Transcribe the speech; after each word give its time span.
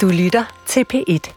Du 0.00 0.08
lytter 0.08 0.44
til 0.66 0.84
P1. 0.94 1.32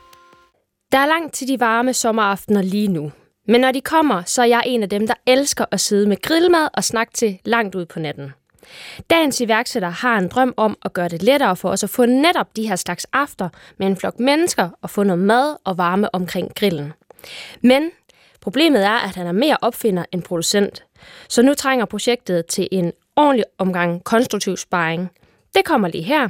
Der 0.92 0.98
er 0.98 1.06
langt 1.06 1.34
til 1.34 1.48
de 1.48 1.60
varme 1.60 1.94
sommeraftener 1.94 2.62
lige 2.62 2.88
nu. 2.88 3.12
Men 3.48 3.62
når 3.62 3.72
de 3.72 3.82
kommer, 3.82 4.24
så 4.26 4.42
er 4.42 4.46
jeg 4.46 4.64
en 4.66 4.84
af 4.84 4.90
dem, 4.90 5.08
der 5.08 5.14
elsker 5.28 5.66
at 5.72 5.80
sidde 5.80 6.10
med 6.10 6.22
grillmad 6.22 6.68
og 6.74 6.84
snakke 6.84 7.14
til 7.14 7.40
langt 7.46 7.76
ud 7.76 7.86
på 7.86 8.00
natten. 8.00 8.32
Dagens 9.10 9.42
iværksætter 9.42 9.90
har 9.90 10.18
en 10.18 10.28
drøm 10.28 10.54
om 10.58 10.78
at 10.86 10.94
gøre 10.94 11.08
det 11.08 11.24
lettere 11.24 11.56
for 11.56 11.70
os 11.70 11.84
at 11.84 11.90
få 11.90 12.06
netop 12.06 12.56
de 12.56 12.68
her 12.68 12.76
slags 12.76 13.06
after 13.14 13.50
med 13.78 13.88
en 13.88 13.98
flok 13.98 14.20
mennesker 14.20 14.70
og 14.82 14.90
få 14.90 15.04
noget 15.04 15.22
mad 15.22 15.56
og 15.64 15.78
varme 15.78 16.16
omkring 16.16 16.56
grillen. 16.56 16.94
Men 17.62 17.92
problemet 18.42 18.86
er, 18.86 18.98
at 18.98 19.16
han 19.16 19.28
er 19.28 19.32
mere 19.32 19.58
opfinder 19.62 20.06
end 20.12 20.24
producent. 20.24 20.84
Så 21.30 21.42
nu 21.42 21.54
trænger 21.54 21.86
projektet 21.86 22.46
til 22.46 22.68
en 22.72 22.92
ordentlig 23.16 23.46
omgang 23.58 24.04
konstruktiv 24.04 24.58
sparring. 24.58 25.10
Det 25.56 25.66
kommer 25.66 25.88
lige 25.88 26.04
her. 26.04 26.30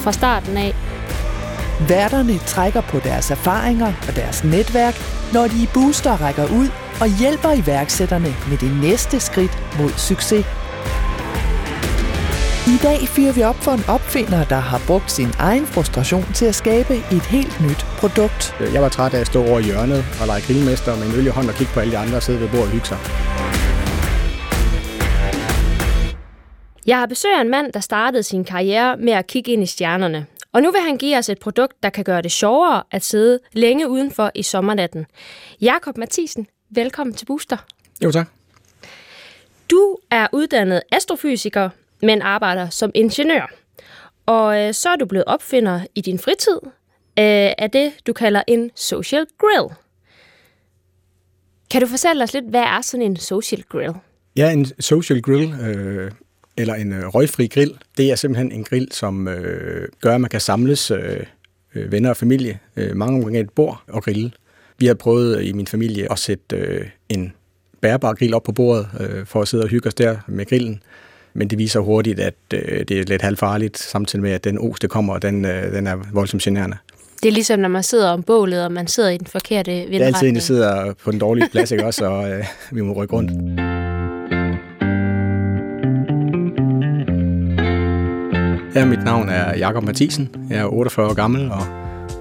fra 0.00 0.12
starten 0.12 0.56
af. 0.56 0.74
Værterne 1.88 2.38
trækker 2.38 2.80
på 2.80 2.98
deres 2.98 3.30
erfaringer 3.30 3.92
og 4.08 4.16
deres 4.16 4.44
netværk, 4.44 4.94
når 5.32 5.46
de 5.46 5.62
i 5.62 5.68
Booster 5.74 6.16
rækker 6.20 6.44
ud 6.44 6.68
og 7.00 7.18
hjælper 7.18 7.52
iværksætterne 7.52 8.34
med 8.48 8.58
det 8.58 8.76
næste 8.82 9.20
skridt 9.20 9.58
mod 9.78 9.90
succes. 9.96 10.46
I 12.66 12.76
dag 12.82 13.08
fyrer 13.08 13.32
vi 13.32 13.42
op 13.42 13.56
for 13.56 13.72
en 13.72 13.84
opfinder, 13.88 14.44
der 14.44 14.60
har 14.60 14.80
brugt 14.86 15.12
sin 15.12 15.32
egen 15.38 15.66
frustration 15.66 16.26
til 16.34 16.44
at 16.44 16.54
skabe 16.54 16.94
et 17.12 17.22
helt 17.22 17.60
nyt 17.60 17.86
produkt. 17.98 18.56
Jeg 18.72 18.82
var 18.82 18.88
træt 18.88 19.14
af 19.14 19.20
at 19.20 19.26
stå 19.26 19.46
over 19.48 19.58
i 19.58 19.62
hjørnet 19.62 20.04
og 20.20 20.26
lege 20.26 20.40
grillmester 20.40 20.96
med 20.96 21.06
en 21.06 21.14
øl 21.14 21.26
i 21.26 21.30
hånd 21.30 21.48
og 21.48 21.54
kigge 21.54 21.72
på 21.72 21.80
alle 21.80 21.92
de 21.92 21.98
andre 21.98 22.16
og 22.16 22.22
sidde 22.22 22.40
ved 22.40 22.48
bordet 22.48 22.64
og 22.66 22.70
hygge 22.70 22.86
sig. 22.86 22.98
Jeg 26.86 26.98
har 26.98 27.06
besøgt 27.06 27.40
en 27.40 27.48
mand, 27.48 27.72
der 27.72 27.80
startede 27.80 28.22
sin 28.22 28.44
karriere 28.44 28.96
med 28.96 29.12
at 29.12 29.26
kigge 29.26 29.52
ind 29.52 29.62
i 29.62 29.66
stjernerne. 29.66 30.26
Og 30.52 30.62
nu 30.62 30.70
vil 30.70 30.80
han 30.80 30.98
give 30.98 31.18
os 31.18 31.28
et 31.28 31.38
produkt, 31.38 31.82
der 31.82 31.90
kan 31.90 32.04
gøre 32.04 32.22
det 32.22 32.32
sjovere 32.32 32.82
at 32.90 33.04
sidde 33.04 33.40
længe 33.52 33.88
udenfor 33.88 34.30
i 34.34 34.42
sommernatten. 34.42 35.06
Jakob 35.60 35.96
Mathisen, 35.96 36.46
velkommen 36.70 37.14
til 37.14 37.26
Booster. 37.26 37.56
Jo, 38.04 38.10
tak. 38.10 38.28
Du 39.70 39.96
er 40.10 40.26
uddannet 40.32 40.82
astrofysiker, 40.92 41.70
men 42.02 42.22
arbejder 42.22 42.70
som 42.70 42.90
ingeniør. 42.94 43.52
Og 44.26 44.60
øh, 44.60 44.74
så 44.74 44.88
er 44.88 44.96
du 44.96 45.06
blevet 45.06 45.24
opfinder 45.24 45.80
i 45.94 46.00
din 46.00 46.18
fritid 46.18 46.60
øh, 47.18 47.52
af 47.58 47.70
det, 47.72 47.92
du 48.06 48.12
kalder 48.12 48.42
en 48.46 48.70
social 48.74 49.26
grill. 49.38 49.76
Kan 51.70 51.80
du 51.80 51.86
fortælle 51.86 52.22
os 52.22 52.34
lidt, 52.34 52.44
hvad 52.44 52.60
er 52.60 52.80
sådan 52.80 53.06
en 53.06 53.16
social 53.16 53.62
grill? 53.62 53.92
Ja, 54.36 54.52
en 54.52 54.66
social 54.80 55.22
grill, 55.22 55.54
øh, 55.60 56.10
eller 56.56 56.74
en 56.74 56.92
øh, 56.92 57.06
røgfri 57.06 57.46
grill, 57.46 57.74
det 57.98 58.10
er 58.10 58.14
simpelthen 58.14 58.52
en 58.52 58.64
grill, 58.64 58.88
som 58.92 59.28
øh, 59.28 59.88
gør, 60.00 60.14
at 60.14 60.20
man 60.20 60.30
kan 60.30 60.40
samles 60.40 60.90
øh, 60.90 61.20
øh, 61.74 61.92
venner 61.92 62.10
og 62.10 62.16
familie 62.16 62.58
øh, 62.76 62.96
mange 62.96 63.18
omkring 63.18 63.38
et 63.38 63.50
bord 63.50 63.82
og 63.88 64.02
grille. 64.02 64.30
Vi 64.78 64.86
har 64.86 64.94
prøvet 64.94 65.44
i 65.44 65.52
min 65.52 65.66
familie 65.66 66.12
at 66.12 66.18
sætte 66.18 66.56
øh, 66.56 66.86
en 67.08 67.32
bærbar 67.80 68.14
grill 68.14 68.34
op 68.34 68.42
på 68.42 68.52
bordet 68.52 68.88
øh, 69.00 69.26
for 69.26 69.42
at 69.42 69.48
sidde 69.48 69.64
og 69.64 69.68
hygge 69.68 69.86
os 69.86 69.94
der 69.94 70.16
med 70.26 70.46
grillen. 70.46 70.82
Men 71.34 71.48
det 71.48 71.58
viser 71.58 71.80
hurtigt, 71.80 72.20
at 72.20 72.34
øh, 72.54 72.84
det 72.88 72.90
er 72.90 73.04
lidt 73.04 73.22
halvfarligt, 73.22 73.78
samtidig 73.78 74.22
med, 74.22 74.30
at 74.30 74.44
den 74.44 74.58
os, 74.58 74.78
der 74.78 74.88
kommer, 74.88 75.18
den, 75.18 75.44
øh, 75.44 75.72
den 75.72 75.86
er 75.86 75.96
voldsomt 76.12 76.42
generende. 76.42 76.76
Det 77.22 77.28
er 77.28 77.32
ligesom, 77.32 77.60
når 77.60 77.68
man 77.68 77.82
sidder 77.82 78.08
om 78.08 78.22
bålet, 78.22 78.64
og 78.64 78.72
man 78.72 78.86
sidder 78.86 79.10
i 79.10 79.16
den 79.16 79.26
forkerte 79.26 79.70
vindretning. 79.70 79.92
Det 79.92 80.02
er 80.02 80.06
altid 80.06 80.28
en, 80.28 80.34
der 80.34 80.40
sidder 80.40 80.92
på 81.04 81.10
den 81.10 81.18
dårlige 81.18 81.48
plads, 81.52 81.70
ikke 81.70 81.86
også, 81.86 82.04
og 82.04 82.30
øh, 82.30 82.44
vi 82.72 82.80
må 82.80 82.92
rykke 82.92 83.14
rundt. 83.14 83.73
Ja, 88.74 88.84
mit 88.84 89.04
navn 89.04 89.28
er 89.28 89.56
Jakob 89.56 89.84
Mathisen. 89.84 90.28
Jeg 90.50 90.58
er 90.58 90.64
48 90.64 91.06
år 91.10 91.14
gammel 91.14 91.50
og 91.50 91.62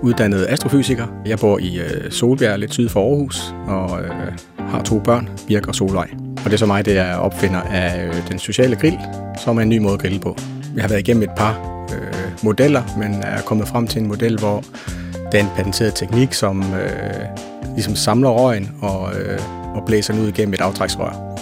uddannet 0.02 0.46
astrofysiker. 0.50 1.08
Jeg 1.26 1.40
bor 1.40 1.60
i 1.60 1.80
øh, 1.80 2.12
Solbjerg, 2.12 2.60
lidt 2.60 2.74
syd 2.74 2.90
for 2.90 3.10
Aarhus, 3.10 3.54
og 3.68 4.02
øh, 4.02 4.12
har 4.60 4.84
to 4.84 5.00
børn, 5.00 5.30
Birk 5.48 5.68
og 5.68 5.76
Solvej. 5.76 6.10
Og 6.38 6.46
det 6.46 6.54
er 6.54 6.58
så 6.58 6.66
mig, 6.66 6.86
det 6.86 6.98
er 6.98 7.16
opfinder 7.16 7.62
af 7.62 8.08
øh, 8.08 8.30
den 8.30 8.40
sociale 8.40 8.76
grill, 8.76 8.98
som 9.44 9.58
er 9.58 9.62
en 9.62 9.70
ny 9.70 9.78
måde 9.78 9.94
at 9.94 10.00
grille 10.00 10.20
på. 10.20 10.38
Jeg 10.76 10.84
har 10.84 10.90
været 10.90 11.00
igennem 11.00 11.24
et 11.24 11.30
par 11.38 11.86
øh, 11.94 12.44
modeller, 12.44 12.84
men 12.98 13.14
er 13.24 13.42
kommet 13.42 13.68
frem 13.68 13.88
til 13.88 14.02
en 14.02 14.08
model, 14.08 14.40
hvor 14.40 14.64
det 15.32 15.40
er 15.40 15.44
en 15.44 15.50
patenteret 15.56 15.96
teknik, 15.96 16.34
som 16.34 16.62
øh, 16.62 17.26
ligesom 17.74 17.96
samler 17.96 18.30
røgen 18.30 18.72
og, 18.82 19.16
øh, 19.16 19.40
og 19.76 19.86
blæser 19.86 20.14
den 20.14 20.24
ud 20.24 20.28
igennem 20.28 20.54
et 20.54 20.62
aftræksrør. 20.62 21.38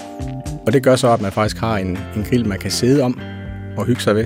Og 0.65 0.73
det 0.73 0.83
gør 0.83 0.95
så, 0.95 1.13
at 1.13 1.21
man 1.21 1.31
faktisk 1.31 1.57
har 1.57 1.77
en, 1.77 1.97
en 2.15 2.23
grill, 2.29 2.47
man 2.47 2.59
kan 2.59 2.71
sidde 2.71 3.03
om 3.03 3.19
og 3.77 3.85
hygge 3.85 4.01
sig 4.01 4.15
ved. 4.15 4.25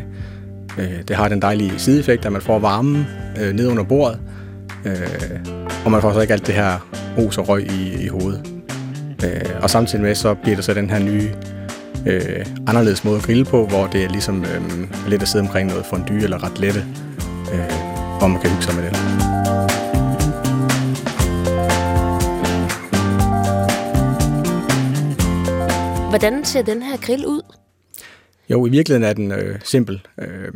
Øh, 0.78 1.02
det 1.08 1.16
har 1.16 1.28
den 1.28 1.42
dejlige 1.42 1.80
sideeffekt, 1.80 2.26
at 2.26 2.32
man 2.32 2.42
får 2.42 2.60
varmen 2.60 3.08
øh, 3.42 3.54
ned 3.54 3.68
under 3.68 3.84
bordet, 3.84 4.20
øh, 4.86 5.40
og 5.86 5.92
man 5.92 6.02
får 6.02 6.14
så 6.14 6.20
ikke 6.20 6.34
alt 6.34 6.48
det 6.48 6.56
her 6.56 6.80
os 7.18 7.38
og 7.38 7.50
røg 7.50 7.72
i, 7.72 8.04
i 8.04 8.08
hovedet. 8.08 8.52
Øh, 9.26 9.62
og 9.62 9.70
samtidig 9.70 10.04
med, 10.04 10.16
så 10.16 10.34
bliver 10.34 10.56
der 10.56 10.64
så 10.64 10.74
den 10.74 10.90
her 10.90 11.00
nye, 11.00 11.30
øh, 12.06 12.46
anderledes 12.68 13.04
måde 13.04 13.18
at 13.18 13.24
grille 13.24 13.46
på, 13.46 13.66
hvor 13.66 13.88
det 13.88 14.04
er 14.04 14.10
ligesom 14.10 14.44
øh, 14.44 14.88
lidt 15.08 15.22
at 15.22 15.28
sidde 15.28 15.42
omkring 15.42 15.70
noget 15.70 15.86
fondue 15.86 16.24
eller 16.24 16.44
ret 16.44 16.60
lette, 16.60 16.86
øh, 17.54 17.72
hvor 18.20 18.28
man 18.28 18.42
kan 18.42 18.50
hygge 18.50 18.64
sig 18.64 18.76
med 18.76 18.84
det. 18.84 18.96
Hvordan 26.10 26.46
ser 26.46 26.62
den 26.62 26.82
her 26.82 26.98
grill 26.98 27.26
ud? 27.26 27.65
Jo, 28.50 28.66
i 28.66 28.70
virkeligheden 28.70 29.10
er 29.10 29.14
den 29.14 29.32
øh, 29.32 29.60
simpel. 29.64 30.02
Øh, 30.20 30.54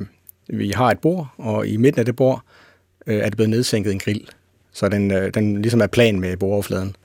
vi 0.47 0.71
har 0.75 0.91
et 0.91 0.99
bord, 0.99 1.27
og 1.37 1.67
i 1.67 1.77
midten 1.77 1.99
af 1.99 2.05
det 2.05 2.15
bord 2.15 2.41
øh, 3.07 3.17
er 3.17 3.25
det 3.25 3.35
blevet 3.35 3.49
nedsænket 3.49 3.93
en 3.93 3.99
grill. 3.99 4.27
Så 4.73 4.89
den, 4.89 5.11
øh, 5.11 5.33
den 5.33 5.61
ligesom 5.61 5.81
er 5.81 5.87
plan 5.87 6.19
med 6.19 6.37
bordoverfladen. 6.37 6.95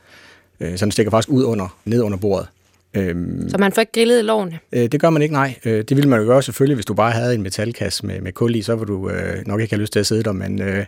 Øh, 0.60 0.78
så 0.78 0.84
den 0.84 0.92
stikker 0.92 1.10
faktisk 1.10 1.28
ud 1.28 1.44
under, 1.44 1.78
ned 1.84 2.02
under 2.02 2.18
bordet. 2.18 2.48
Øh, 2.94 3.16
så 3.48 3.58
man 3.58 3.72
får 3.72 3.80
ikke 3.80 3.92
grillet 3.92 4.24
lårene? 4.24 4.58
Øh, 4.72 4.86
det 4.92 5.00
gør 5.00 5.10
man 5.10 5.22
ikke, 5.22 5.32
nej. 5.32 5.54
Øh, 5.64 5.84
det 5.84 5.96
ville 5.96 6.10
man 6.10 6.20
jo 6.20 6.26
gøre 6.26 6.42
selvfølgelig, 6.42 6.74
hvis 6.74 6.86
du 6.86 6.94
bare 6.94 7.12
havde 7.12 7.34
en 7.34 7.42
metalkasse 7.42 8.06
med, 8.06 8.20
med 8.20 8.32
kul 8.32 8.54
i, 8.54 8.62
så 8.62 8.76
ville 8.76 8.94
du 8.94 9.10
øh, 9.10 9.46
nok 9.46 9.60
ikke 9.60 9.74
have 9.74 9.80
lyst 9.80 9.92
til 9.92 10.00
at 10.00 10.06
sidde 10.06 10.22
der, 10.22 10.32
men 10.32 10.62
øh, 10.62 10.84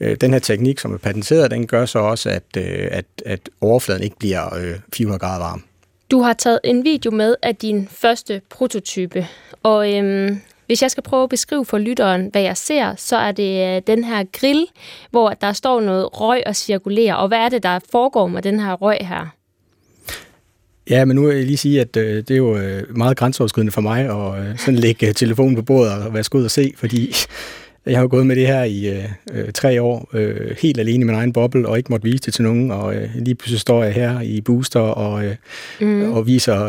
øh, 0.00 0.16
den 0.20 0.32
her 0.32 0.38
teknik, 0.38 0.78
som 0.78 0.94
er 0.94 0.98
patenteret, 0.98 1.50
den 1.50 1.66
gør 1.66 1.86
så 1.86 1.98
også, 1.98 2.30
at, 2.30 2.42
øh, 2.56 2.88
at, 2.90 3.04
at 3.26 3.40
overfladen 3.60 4.02
ikke 4.02 4.16
bliver 4.18 4.54
øh, 4.54 4.74
400 4.92 5.18
grader 5.18 5.38
varm. 5.38 5.64
Du 6.14 6.20
har 6.20 6.32
taget 6.32 6.60
en 6.64 6.84
video 6.84 7.10
med 7.10 7.34
af 7.42 7.56
din 7.56 7.88
første 7.90 8.40
prototype, 8.50 9.26
og 9.62 9.94
øhm, 9.94 10.40
hvis 10.66 10.82
jeg 10.82 10.90
skal 10.90 11.02
prøve 11.02 11.22
at 11.22 11.28
beskrive 11.28 11.64
for 11.64 11.78
lytteren, 11.78 12.28
hvad 12.32 12.42
jeg 12.42 12.56
ser, 12.56 12.94
så 12.96 13.16
er 13.16 13.32
det 13.32 13.76
øh, 13.76 13.82
den 13.86 14.04
her 14.04 14.24
grill, 14.32 14.66
hvor 15.10 15.30
der 15.30 15.52
står 15.52 15.80
noget 15.80 16.20
røg 16.20 16.42
og 16.46 16.56
cirkulerer. 16.56 17.14
Og 17.14 17.28
hvad 17.28 17.38
er 17.38 17.48
det, 17.48 17.62
der 17.62 17.78
foregår 17.92 18.26
med 18.26 18.42
den 18.42 18.60
her 18.60 18.72
røg 18.72 18.96
her? 19.00 19.34
Ja, 20.90 21.04
men 21.04 21.16
nu 21.16 21.26
vil 21.26 21.36
jeg 21.36 21.46
lige 21.46 21.56
sige, 21.56 21.80
at 21.80 21.96
øh, 21.96 22.16
det 22.16 22.30
er 22.30 22.36
jo 22.36 22.56
øh, 22.56 22.96
meget 22.96 23.16
grænseoverskridende 23.16 23.72
for 23.72 23.80
mig 23.80 24.04
at 24.04 24.46
øh, 24.46 24.58
sådan 24.58 24.74
lægge 24.74 25.12
telefonen 25.12 25.56
på 25.56 25.62
bordet 25.62 25.92
og 25.92 26.14
være 26.14 26.24
skud 26.24 26.44
og 26.44 26.50
se, 26.50 26.72
fordi 26.76 27.14
jeg 27.86 27.96
har 27.96 28.02
jo 28.02 28.08
gået 28.10 28.26
med 28.26 28.36
det 28.36 28.46
her 28.46 28.64
i 28.64 28.88
øh, 28.88 29.04
øh, 29.32 29.52
tre 29.52 29.82
år, 29.82 30.10
øh, 30.12 30.56
helt 30.62 30.78
alene 30.78 31.02
i 31.02 31.06
min 31.06 31.14
egen 31.14 31.32
boble, 31.32 31.68
og 31.68 31.76
ikke 31.76 31.92
måtte 31.92 32.04
vise 32.04 32.22
det 32.22 32.34
til 32.34 32.44
nogen, 32.44 32.70
og 32.70 32.94
øh, 32.94 33.10
lige 33.14 33.34
pludselig 33.34 33.60
står 33.60 33.84
jeg 33.84 33.92
her 33.92 34.20
i 34.20 34.40
Booster 34.40 34.80
og, 34.80 35.24
øh, 35.24 35.36
mm. 35.80 36.12
og 36.12 36.26
viser 36.26 36.64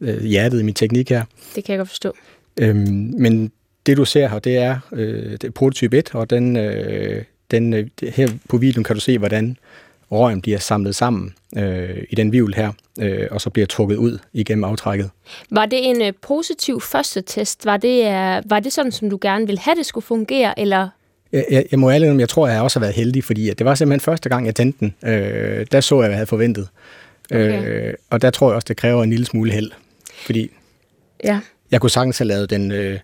øh, 0.00 0.22
hjertet 0.24 0.60
i 0.60 0.62
min 0.62 0.74
teknik 0.74 1.10
her. 1.10 1.24
Det 1.54 1.64
kan 1.64 1.72
jeg 1.72 1.78
godt 1.78 1.88
forstå. 1.88 2.12
Øhm, 2.60 3.14
men 3.18 3.52
det 3.86 3.96
du 3.96 4.04
ser 4.04 4.28
her, 4.28 4.38
det 4.38 4.56
er, 4.56 4.78
øh, 4.92 5.32
det 5.32 5.44
er 5.44 5.50
prototype 5.50 5.98
1, 5.98 6.14
og 6.14 6.30
den, 6.30 6.56
øh, 6.56 7.24
den, 7.50 7.74
øh, 7.74 7.86
her 8.02 8.28
på 8.48 8.56
videoen 8.56 8.84
kan 8.84 8.96
du 8.96 9.00
se, 9.00 9.18
hvordan 9.18 9.56
røgen 10.10 10.42
bliver 10.42 10.58
samlet 10.58 10.94
sammen 10.94 11.34
øh, 11.56 12.02
i 12.10 12.14
den 12.14 12.32
vivl 12.32 12.54
her, 12.54 12.72
øh, 13.00 13.28
og 13.30 13.40
så 13.40 13.50
bliver 13.50 13.66
trukket 13.66 13.96
ud 13.96 14.18
igennem 14.32 14.64
aftrækket. 14.64 15.10
Var 15.50 15.66
det 15.66 15.88
en 15.88 16.02
øh, 16.02 16.12
positiv 16.22 16.80
første 16.80 17.20
test? 17.20 17.66
Var 17.66 17.76
det, 17.76 17.98
øh, 17.98 18.50
var 18.50 18.60
det 18.60 18.72
sådan, 18.72 18.92
som 18.92 19.10
du 19.10 19.18
gerne 19.20 19.46
ville 19.46 19.60
have, 19.60 19.74
det 19.74 19.86
skulle 19.86 20.04
fungere, 20.06 20.60
eller 20.60 20.88
jeg, 21.32 21.46
jeg, 21.50 21.64
jeg 21.70 21.78
må 21.78 21.90
ærligt 21.90 22.20
jeg 22.20 22.28
tror, 22.28 22.48
jeg 22.48 22.60
også 22.60 22.78
har 22.78 22.84
været 22.86 22.94
heldig, 22.94 23.24
fordi 23.24 23.48
at 23.48 23.58
det 23.58 23.64
var 23.64 23.74
simpelthen 23.74 24.00
første 24.00 24.28
gang, 24.28 24.46
jeg 24.46 24.54
tændte 24.54 24.78
den. 24.80 24.94
Øh, 25.10 25.66
der 25.72 25.80
så 25.80 25.94
jeg, 25.94 26.00
hvad 26.00 26.08
jeg 26.08 26.16
havde 26.16 26.26
forventet. 26.26 26.68
Okay. 27.30 27.88
Øh, 27.88 27.94
og 28.10 28.22
der 28.22 28.30
tror 28.30 28.48
jeg 28.48 28.54
også, 28.54 28.66
det 28.68 28.76
kræver 28.76 29.02
en 29.02 29.10
lille 29.10 29.26
smule 29.26 29.52
held. 29.52 29.70
Fordi 30.26 30.50
ja. 31.24 31.40
jeg 31.70 31.80
kunne 31.80 31.90
sagtens 31.90 32.18
have 32.18 32.28
lavet 32.28 32.50
den 32.50 32.72
øh, 32.72 32.98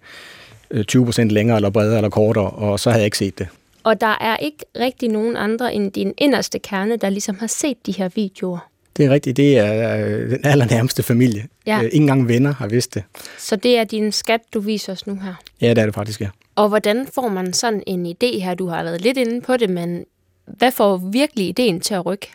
20% 0.74 1.22
længere, 1.22 1.56
eller 1.56 1.70
bredere, 1.70 1.96
eller 1.96 2.10
kortere, 2.10 2.50
og 2.50 2.80
så 2.80 2.90
havde 2.90 3.00
jeg 3.00 3.06
ikke 3.06 3.18
set 3.18 3.38
det. 3.38 3.48
Og 3.84 4.00
der 4.00 4.16
er 4.20 4.36
ikke 4.36 4.58
rigtig 4.80 5.08
nogen 5.08 5.36
andre 5.36 5.74
end 5.74 5.92
din 5.92 6.14
inderste 6.18 6.58
kerne, 6.58 6.96
der 6.96 7.08
ligesom 7.10 7.38
har 7.38 7.46
set 7.46 7.86
de 7.86 7.92
her 7.92 8.08
videoer. 8.14 8.68
Det 8.96 9.04
er 9.06 9.10
rigtigt. 9.10 9.36
Det 9.36 9.58
er 9.58 10.06
øh, 10.06 10.30
den 10.30 10.40
allernærmeste 10.44 11.02
familie. 11.02 11.46
Ja. 11.66 11.78
Øh, 11.78 11.84
Ikke 11.84 11.96
engang 11.96 12.28
venner 12.28 12.54
har 12.54 12.66
vidst 12.68 12.94
det. 12.94 13.02
Så 13.38 13.56
det 13.56 13.78
er 13.78 13.84
din 13.84 14.12
skat, 14.12 14.40
du 14.54 14.60
viser 14.60 14.92
os 14.92 15.06
nu 15.06 15.14
her. 15.22 15.34
Ja, 15.60 15.70
det 15.70 15.78
er 15.78 15.84
det 15.84 15.94
faktisk, 15.94 16.20
ja. 16.20 16.28
Og 16.54 16.68
hvordan 16.68 17.06
får 17.14 17.28
man 17.28 17.52
sådan 17.52 17.82
en 17.86 18.06
idé 18.06 18.40
her? 18.40 18.54
Du 18.54 18.66
har 18.66 18.82
været 18.84 19.00
lidt 19.00 19.16
inde 19.18 19.40
på 19.40 19.56
det, 19.56 19.70
men 19.70 20.04
hvad 20.46 20.72
får 20.72 20.96
virkelig 21.12 21.48
ideen 21.48 21.80
til 21.80 21.94
at 21.94 22.06
rykke? 22.06 22.28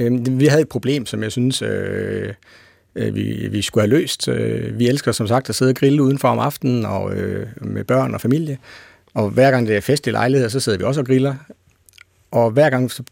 Øhm, 0.00 0.40
Vi 0.40 0.46
havde 0.46 0.62
et 0.62 0.68
problem, 0.68 1.06
som 1.06 1.22
jeg 1.22 1.32
synes, 1.32 1.62
øh, 1.62 2.34
øh, 2.94 3.14
vi, 3.14 3.48
vi 3.50 3.62
skulle 3.62 3.82
have 3.82 4.00
løst. 4.00 4.28
Øh, 4.28 4.78
Vi 4.78 4.88
elsker 4.88 5.12
som 5.12 5.26
sagt 5.26 5.48
at 5.48 5.54
sidde 5.54 5.70
og 5.70 5.76
grille 5.76 6.02
udenfor 6.02 6.28
om 6.28 6.38
aftenen 6.38 6.84
og 6.86 7.14
øh, 7.14 7.46
med 7.60 7.84
børn 7.84 8.14
og 8.14 8.20
familie. 8.20 8.58
Og 9.14 9.30
hver 9.30 9.50
gang 9.50 9.66
det 9.66 9.76
er 9.76 9.80
festlige 9.80 10.12
lejligheder, 10.12 10.48
så 10.48 10.60
sidder 10.60 10.78
vi 10.78 10.84
også 10.84 11.00
og 11.00 11.06
griller. 11.06 11.34
Og 12.30 12.50
hver 12.50 12.70
gang 12.70 12.90
så 12.90 13.02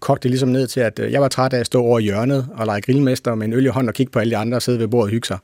kogte 0.00 0.22
det 0.22 0.30
ligesom 0.30 0.48
ned 0.48 0.66
til, 0.66 0.80
at 0.80 0.98
øh, 0.98 1.12
jeg 1.12 1.20
var 1.20 1.28
træt 1.28 1.52
af 1.52 1.60
at 1.60 1.66
stå 1.66 1.82
over 1.82 1.98
i 1.98 2.02
hjørnet 2.02 2.48
og 2.54 2.66
lege 2.66 2.80
grillmester 2.80 3.34
med 3.34 3.46
en 3.46 3.52
øl 3.52 3.64
i 3.64 3.68
hånden 3.68 3.88
og 3.88 3.94
kigge 3.94 4.12
på 4.12 4.18
alle 4.18 4.30
de 4.30 4.36
andre 4.36 4.56
og 4.56 4.62
sidde 4.62 4.78
ved 4.78 4.88
bordet 4.88 5.04
og 5.04 5.10
hygge 5.10 5.26
sig. 5.26 5.38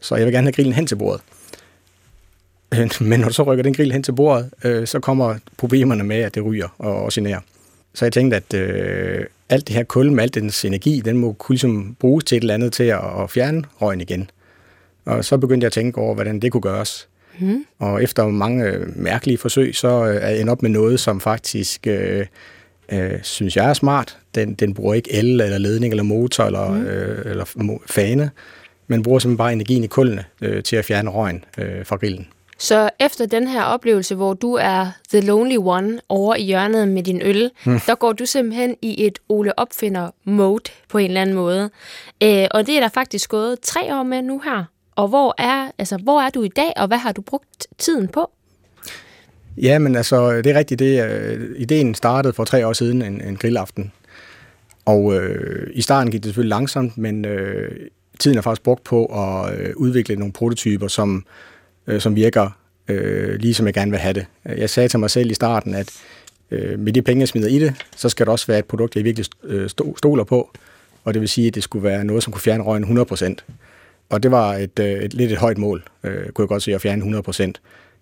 Så 0.00 0.16
jeg 0.16 0.26
vil 0.26 0.32
gerne 0.34 0.46
have 0.46 0.52
grillen 0.52 0.74
hen 0.74 0.86
til 0.86 0.96
bordet. 0.96 1.22
Øh, 2.74 2.90
men 3.08 3.20
når 3.20 3.28
du 3.28 3.34
så 3.34 3.42
rykker 3.42 3.62
den 3.62 3.74
grill 3.74 3.92
hen 3.92 4.02
til 4.02 4.12
bordet, 4.12 4.50
øh, 4.64 4.86
så 4.86 5.00
kommer 5.00 5.36
problemerne 5.56 6.04
med, 6.04 6.16
at 6.16 6.34
det 6.34 6.44
ryger 6.44 6.68
og, 6.78 7.04
og 7.04 7.10
generer. 7.12 7.40
Så 7.94 8.04
jeg 8.04 8.12
tænkte, 8.12 8.36
at 8.36 8.54
øh, 8.54 9.26
alt 9.48 9.68
det 9.68 9.76
her 9.76 9.84
kul 9.84 10.12
med 10.12 10.22
al 10.22 10.34
dens 10.34 10.64
energi, 10.64 11.00
den 11.00 11.16
må 11.16 11.32
kunne 11.32 11.54
ligesom 11.54 11.96
bruges 12.00 12.24
til 12.24 12.36
et 12.36 12.40
eller 12.40 12.54
andet 12.54 12.72
til 12.72 12.84
at, 12.84 13.22
at 13.22 13.30
fjerne 13.30 13.64
røgen 13.80 14.00
igen. 14.00 14.30
Og 15.04 15.24
så 15.24 15.38
begyndte 15.38 15.64
jeg 15.64 15.66
at 15.66 15.72
tænke 15.72 15.98
over, 15.98 16.14
hvordan 16.14 16.40
det 16.40 16.52
kunne 16.52 16.60
gøres. 16.60 17.08
Mm. 17.38 17.64
Og 17.78 18.02
efter 18.02 18.28
mange 18.28 18.64
øh, 18.64 18.86
mærkelige 18.96 19.38
forsøg, 19.38 19.76
så 19.76 19.88
øh, 19.88 20.16
er 20.16 20.28
jeg 20.28 20.40
endt 20.40 20.50
op 20.50 20.62
med 20.62 20.70
noget, 20.70 21.00
som 21.00 21.20
faktisk, 21.20 21.86
øh, 21.86 22.26
øh, 22.92 23.22
synes 23.22 23.56
jeg 23.56 23.68
er 23.68 23.74
smart. 23.74 24.18
Den, 24.34 24.54
den 24.54 24.74
bruger 24.74 24.94
ikke 24.94 25.12
el, 25.12 25.40
eller 25.40 25.58
ledning, 25.58 25.92
eller 25.92 26.04
motor, 26.04 26.44
eller, 26.44 26.70
mm. 26.70 26.82
øh, 26.82 27.30
eller 27.30 27.78
fane. 27.86 28.30
Men 28.86 29.02
bruger 29.02 29.18
simpelthen 29.18 29.38
bare 29.38 29.52
energien 29.52 29.84
i 29.84 29.86
kullene 29.86 30.24
øh, 30.40 30.62
til 30.62 30.76
at 30.76 30.84
fjerne 30.84 31.10
røgen 31.10 31.44
øh, 31.58 31.86
fra 31.86 31.96
grillen. 31.96 32.26
Så 32.58 32.90
efter 33.00 33.26
den 33.26 33.48
her 33.48 33.62
oplevelse, 33.62 34.14
hvor 34.14 34.34
du 34.34 34.54
er 34.54 34.86
the 35.12 35.20
lonely 35.20 35.56
one 35.56 36.00
over 36.08 36.34
i 36.34 36.42
hjørnet 36.42 36.88
med 36.88 37.02
din 37.02 37.22
øl, 37.24 37.50
hmm. 37.64 37.80
der 37.86 37.94
går 37.94 38.12
du 38.12 38.26
simpelthen 38.26 38.76
i 38.82 39.06
et 39.06 39.18
Ole 39.28 39.58
Opfinder-mode 39.58 40.72
på 40.88 40.98
en 40.98 41.06
eller 41.06 41.20
anden 41.20 41.36
måde. 41.36 41.70
Øh, 42.22 42.46
og 42.50 42.66
det 42.66 42.76
er 42.76 42.80
der 42.80 42.88
faktisk 42.88 43.30
gået 43.30 43.60
tre 43.60 43.96
år 43.98 44.02
med 44.02 44.22
nu 44.22 44.38
her. 44.44 44.64
Og 44.96 45.08
hvor 45.08 45.34
er, 45.38 45.70
altså, 45.78 45.96
hvor 45.96 46.20
er 46.20 46.30
du 46.30 46.42
i 46.42 46.48
dag, 46.48 46.72
og 46.76 46.86
hvad 46.86 46.98
har 46.98 47.12
du 47.12 47.22
brugt 47.22 47.66
tiden 47.78 48.08
på? 48.08 48.30
Ja, 49.56 49.78
men 49.78 49.96
altså, 49.96 50.36
det 50.36 50.46
er 50.46 50.58
rigtigt. 50.58 50.78
Det, 50.78 51.04
øh, 51.04 51.50
ideen 51.56 51.94
startede 51.94 52.32
for 52.32 52.44
tre 52.44 52.66
år 52.66 52.72
siden, 52.72 53.02
en, 53.02 53.20
en 53.20 53.36
grillaften. 53.36 53.92
Og 54.84 55.14
øh, 55.14 55.70
i 55.74 55.82
starten 55.82 56.10
gik 56.10 56.20
det 56.20 56.28
selvfølgelig 56.28 56.48
langsomt, 56.48 56.98
men 56.98 57.24
øh, 57.24 57.88
tiden 58.18 58.38
er 58.38 58.42
faktisk 58.42 58.62
brugt 58.62 58.84
på 58.84 59.04
at 59.06 59.58
øh, 59.58 59.72
udvikle 59.76 60.16
nogle 60.16 60.32
prototyper, 60.32 60.88
som, 60.88 61.24
øh, 61.86 62.00
som 62.00 62.16
virker 62.16 62.50
øh, 62.88 63.34
lige 63.40 63.54
som 63.54 63.66
jeg 63.66 63.74
gerne 63.74 63.90
vil 63.90 64.00
have 64.00 64.12
det. 64.12 64.26
Jeg 64.44 64.70
sagde 64.70 64.88
til 64.88 64.98
mig 64.98 65.10
selv 65.10 65.30
i 65.30 65.34
starten, 65.34 65.74
at 65.74 65.90
øh, 66.50 66.78
med 66.78 66.92
de 66.92 67.02
penge, 67.02 67.20
jeg 67.20 67.28
smider 67.28 67.48
i 67.48 67.58
det, 67.58 67.74
så 67.96 68.08
skal 68.08 68.26
det 68.26 68.32
også 68.32 68.46
være 68.46 68.58
et 68.58 68.64
produkt, 68.64 68.96
jeg 68.96 69.04
virkelig 69.04 69.26
øh, 69.42 69.70
stoler 69.96 70.24
på. 70.24 70.50
Og 71.04 71.14
det 71.14 71.20
vil 71.20 71.28
sige, 71.28 71.48
at 71.48 71.54
det 71.54 71.62
skulle 71.62 71.82
være 71.82 72.04
noget, 72.04 72.22
som 72.22 72.32
kunne 72.32 72.40
fjerne 72.40 72.62
røgen 72.62 72.98
100%. 72.98 73.34
Og 74.12 74.22
det 74.22 74.30
var 74.30 74.54
et, 74.54 74.78
øh, 74.78 75.02
et 75.02 75.14
lidt 75.14 75.32
et 75.32 75.38
højt 75.38 75.58
mål, 75.58 75.84
øh, 76.04 76.28
kunne 76.28 76.42
jeg 76.42 76.48
godt 76.48 76.62
sige, 76.62 76.74
at 76.74 76.80
fjerne 76.80 77.04
100%. 77.04 77.52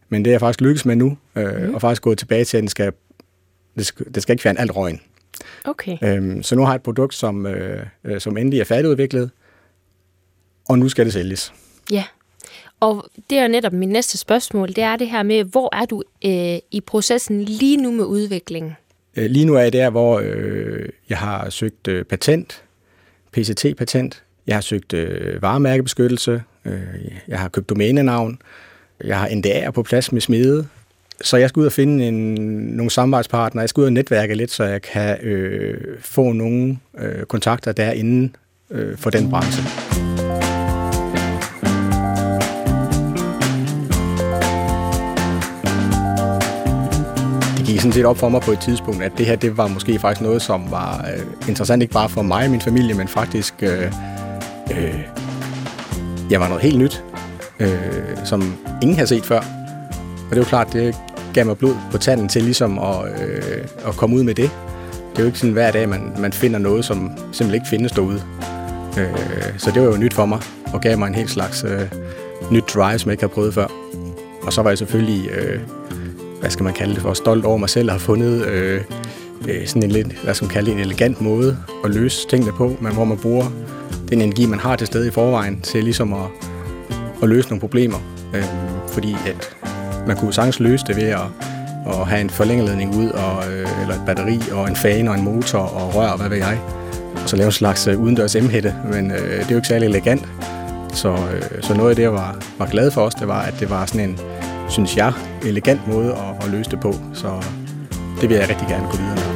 Men 0.09 0.25
det 0.25 0.31
er 0.31 0.33
jeg 0.33 0.41
faktisk 0.41 0.61
lykkes 0.61 0.85
med 0.85 0.97
nu, 0.97 1.19
øh, 1.37 1.63
mm. 1.63 1.75
og 1.75 1.81
faktisk 1.81 2.03
gået 2.03 2.19
tilbage 2.19 2.45
til, 2.45 2.57
at 2.57 2.61
den 2.61 2.69
skal, 2.69 2.93
det 3.77 3.87
skal, 3.87 4.15
det 4.15 4.23
skal 4.23 4.33
ikke 4.33 4.43
fjerne 4.43 4.61
alt 4.61 4.77
røgen. 4.77 5.01
Okay. 5.65 5.99
Øhm, 6.03 6.43
så 6.43 6.57
nu 6.57 6.63
har 6.63 6.73
jeg 6.73 6.77
et 6.77 6.83
produkt, 6.83 7.15
som, 7.15 7.47
øh, 7.47 7.87
øh, 8.05 8.21
som 8.21 8.37
endelig 8.37 8.61
er 8.61 8.65
færdigudviklet, 8.65 9.31
og 10.69 10.79
nu 10.79 10.89
skal 10.89 11.05
det 11.05 11.13
sælges. 11.13 11.53
Ja. 11.91 12.05
Og 12.81 13.05
det 13.31 13.39
er 13.39 13.49
netop 13.49 13.73
min 13.73 13.89
næste 13.89 14.19
spørgsmål, 14.19 14.69
det 14.69 14.79
er 14.79 14.97
det 14.97 15.11
her 15.11 15.23
med, 15.23 15.45
hvor 15.45 15.77
er 15.77 15.85
du 15.85 16.03
øh, 16.25 16.59
i 16.71 16.81
processen 16.87 17.43
lige 17.43 17.77
nu 17.77 17.93
med 17.93 18.05
udviklingen? 18.05 18.73
Øh, 19.17 19.31
Lige 19.31 19.45
nu 19.45 19.55
er 19.55 19.61
jeg 19.61 19.73
der, 19.73 19.91
hvor 19.91 20.21
øh, 20.25 20.89
jeg 21.09 21.19
har 21.19 21.51
søgt 21.51 21.89
øh, 21.89 22.05
patent, 22.05 22.65
PCT-patent, 23.37 24.23
jeg 24.47 24.57
har 24.57 24.61
søgt 24.61 24.93
øh, 24.93 25.43
varemærkebeskyttelse, 25.43 26.43
øh, 26.65 26.81
jeg 27.29 27.39
har 27.39 27.49
købt 27.49 27.69
domænenavn, 27.69 28.39
jeg 29.05 29.19
har 29.19 29.29
NDA'er 29.29 29.71
på 29.71 29.83
plads 29.83 30.13
med 30.13 30.21
smede, 30.21 30.67
så 31.21 31.37
jeg 31.37 31.49
skal 31.49 31.61
ud 31.61 31.67
og 31.67 31.73
finde 31.73 32.09
en, 32.09 32.25
nogle 32.77 32.91
samarbejdspartnere, 32.91 33.63
jeg 33.63 33.69
skal 33.69 33.81
ud 33.81 33.87
og 33.87 33.93
netværke 33.93 34.35
lidt, 34.35 34.51
så 34.51 34.65
jeg 34.65 34.83
kan 34.83 35.21
øh, 35.21 35.99
få 36.01 36.33
nogle 36.33 36.79
øh, 36.99 37.25
kontakter 37.25 37.73
derinde 37.73 38.33
øh, 38.71 38.99
for 38.99 39.11
den 39.11 39.31
branche. 39.31 39.63
gik 47.71 47.81
sådan 47.81 47.93
set 47.93 48.05
op 48.05 48.19
for 48.19 48.29
mig 48.29 48.41
på 48.41 48.51
et 48.51 48.61
tidspunkt, 48.61 49.03
at 49.03 49.13
det 49.19 49.27
her, 49.27 49.37
det 49.37 49.57
var 49.57 49.69
måske 49.69 49.99
faktisk 49.99 50.23
noget, 50.23 50.43
som 50.43 50.71
var 50.71 51.07
øh, 51.15 51.49
interessant 51.49 51.83
ikke 51.83 51.95
bare 51.95 52.09
for 52.09 52.23
mig 52.23 52.45
og 52.45 52.51
min 52.51 52.61
familie, 52.61 52.95
men 52.95 53.09
faktisk, 53.09 53.55
øh, 53.63 53.93
øh, 54.77 55.01
jeg 56.31 56.41
var 56.41 56.49
noget 56.49 56.63
helt 56.63 56.79
nyt, 56.79 57.05
øh, 57.61 57.71
som 58.25 58.55
ingen 58.83 58.99
har 58.99 59.07
set 59.07 59.25
før. 59.25 59.39
Og 60.31 60.31
det 60.31 60.39
var 60.39 60.45
klart, 60.45 60.73
det 60.73 60.97
gav 61.35 61.47
mig 61.47 61.59
blod 61.59 61.75
på 61.91 61.99
tanden 61.99 62.29
til 62.29 62.43
ligesom 62.43 62.79
at, 62.79 63.23
øh, 63.23 63.65
at 63.87 63.95
komme 63.97 64.17
ud 64.17 64.23
med 64.23 64.35
det. 64.35 64.51
Det 65.11 65.19
er 65.19 65.23
jo 65.23 65.27
ikke 65.27 65.39
sådan 65.39 65.53
hver 65.53 65.71
dag, 65.71 65.89
man, 65.89 66.13
man 66.19 66.33
finder 66.33 66.59
noget, 66.59 66.85
som 66.85 67.11
simpelthen 67.17 67.55
ikke 67.55 67.69
findes 67.71 67.93
derude. 67.93 68.23
Øh, 68.99 69.59
så 69.59 69.71
det 69.71 69.83
var 69.83 69.89
jo 69.89 69.97
nyt 69.97 70.15
for 70.15 70.27
mig, 70.27 70.41
og 70.73 70.81
gav 70.81 70.99
mig 70.99 71.09
en 71.09 71.15
helt 71.15 71.31
slags 71.31 71.65
øh, 71.65 71.89
nyt 72.51 72.65
drive, 72.75 72.99
som 72.99 73.09
jeg 73.09 73.13
ikke 73.13 73.23
havde 73.23 73.35
prøvet 73.35 73.55
før. 73.55 73.67
Og 74.43 74.53
så 74.53 74.63
var 74.63 74.71
jeg 74.71 74.79
selvfølgelig 74.79 75.31
øh, 75.31 75.61
hvad 76.41 76.51
skal 76.51 76.65
man 76.65 76.75
kalde 76.75 76.95
det 76.95 77.03
for, 77.03 77.13
stolt 77.13 77.45
over 77.45 77.57
mig 77.57 77.69
selv 77.69 77.89
at 77.89 77.93
have 77.93 78.01
fundet 78.01 78.47
øh, 78.47 78.81
øh, 79.49 79.67
sådan 79.67 79.83
en 79.83 79.91
lidt, 79.91 80.07
hvad 80.25 80.35
skal 80.35 80.45
man 80.45 80.53
kalde 80.53 80.67
det, 80.67 80.75
en 80.75 80.81
elegant 80.81 81.21
måde 81.21 81.57
at 81.85 81.91
løse 81.91 82.29
tingene 82.29 82.53
på, 82.53 82.77
men 82.81 82.93
hvor 82.93 83.05
man 83.05 83.19
bruger 83.19 83.47
den 84.11 84.21
energi, 84.21 84.47
man 84.47 84.59
har 84.59 84.77
til 84.77 84.87
stede 84.87 85.09
i 85.09 85.11
forvejen, 85.11 85.61
til 85.61 85.85
ligesom 85.85 86.13
at, 86.13 86.27
at 87.23 87.29
løse 87.29 87.49
nogle 87.49 87.61
problemer. 87.61 87.99
Øh, 88.35 88.45
fordi 88.89 89.17
at 89.27 89.57
man 90.07 90.17
kunne 90.17 90.33
sagtens 90.33 90.61
løse 90.61 90.85
det 90.87 90.97
ved 90.97 91.09
at, 91.09 91.21
at 91.87 92.07
have 92.07 92.21
en 92.21 92.31
forlængerledning 92.31 92.97
ud, 92.97 93.11
og, 93.11 93.53
øh, 93.53 93.83
eller 93.83 93.95
et 93.95 94.03
batteri, 94.07 94.41
og 94.53 94.69
en 94.69 94.77
fan 94.77 95.09
og 95.09 95.15
en 95.15 95.25
motor 95.25 95.59
og 95.59 95.95
rør, 95.95 96.09
og 96.09 96.19
hvad 96.19 96.29
ved 96.29 96.39
jeg. 96.39 96.61
Og 97.23 97.29
så 97.29 97.37
lave 97.37 97.47
en 97.47 97.53
slags 97.53 97.87
øh, 97.87 98.01
udendørs 98.01 98.37
m 98.37 98.45
men 98.93 99.11
øh, 99.11 99.19
det 99.19 99.41
er 99.41 99.51
jo 99.51 99.57
ikke 99.57 99.69
særlig 99.69 99.87
elegant. 99.87 100.29
Så, 100.93 101.09
øh, 101.09 101.63
så 101.63 101.75
noget 101.75 101.91
af 101.91 101.97
det, 101.97 102.03
jeg 102.03 102.13
var, 102.13 102.39
var 102.59 102.67
glad 102.67 102.91
for 102.91 103.01
os, 103.01 103.15
det 103.15 103.29
var, 103.29 103.43
at 103.43 103.55
det 103.61 103.71
var 103.71 103.87
sådan 103.87 104.11
en, 104.11 104.19
synes 104.69 104.97
jeg, 104.97 105.13
elegant 105.47 105.89
måde 105.89 106.13
at, 106.13 106.45
at 106.45 106.51
løse 106.51 106.71
det 106.71 106.81
på. 106.81 106.95
Så 107.15 107.45
det 108.21 108.29
vil 108.29 108.37
jeg 108.37 108.49
rigtig 108.49 108.69
gerne 108.69 108.87
gå 108.91 108.97
videre 108.97 109.15
med. 109.15 109.30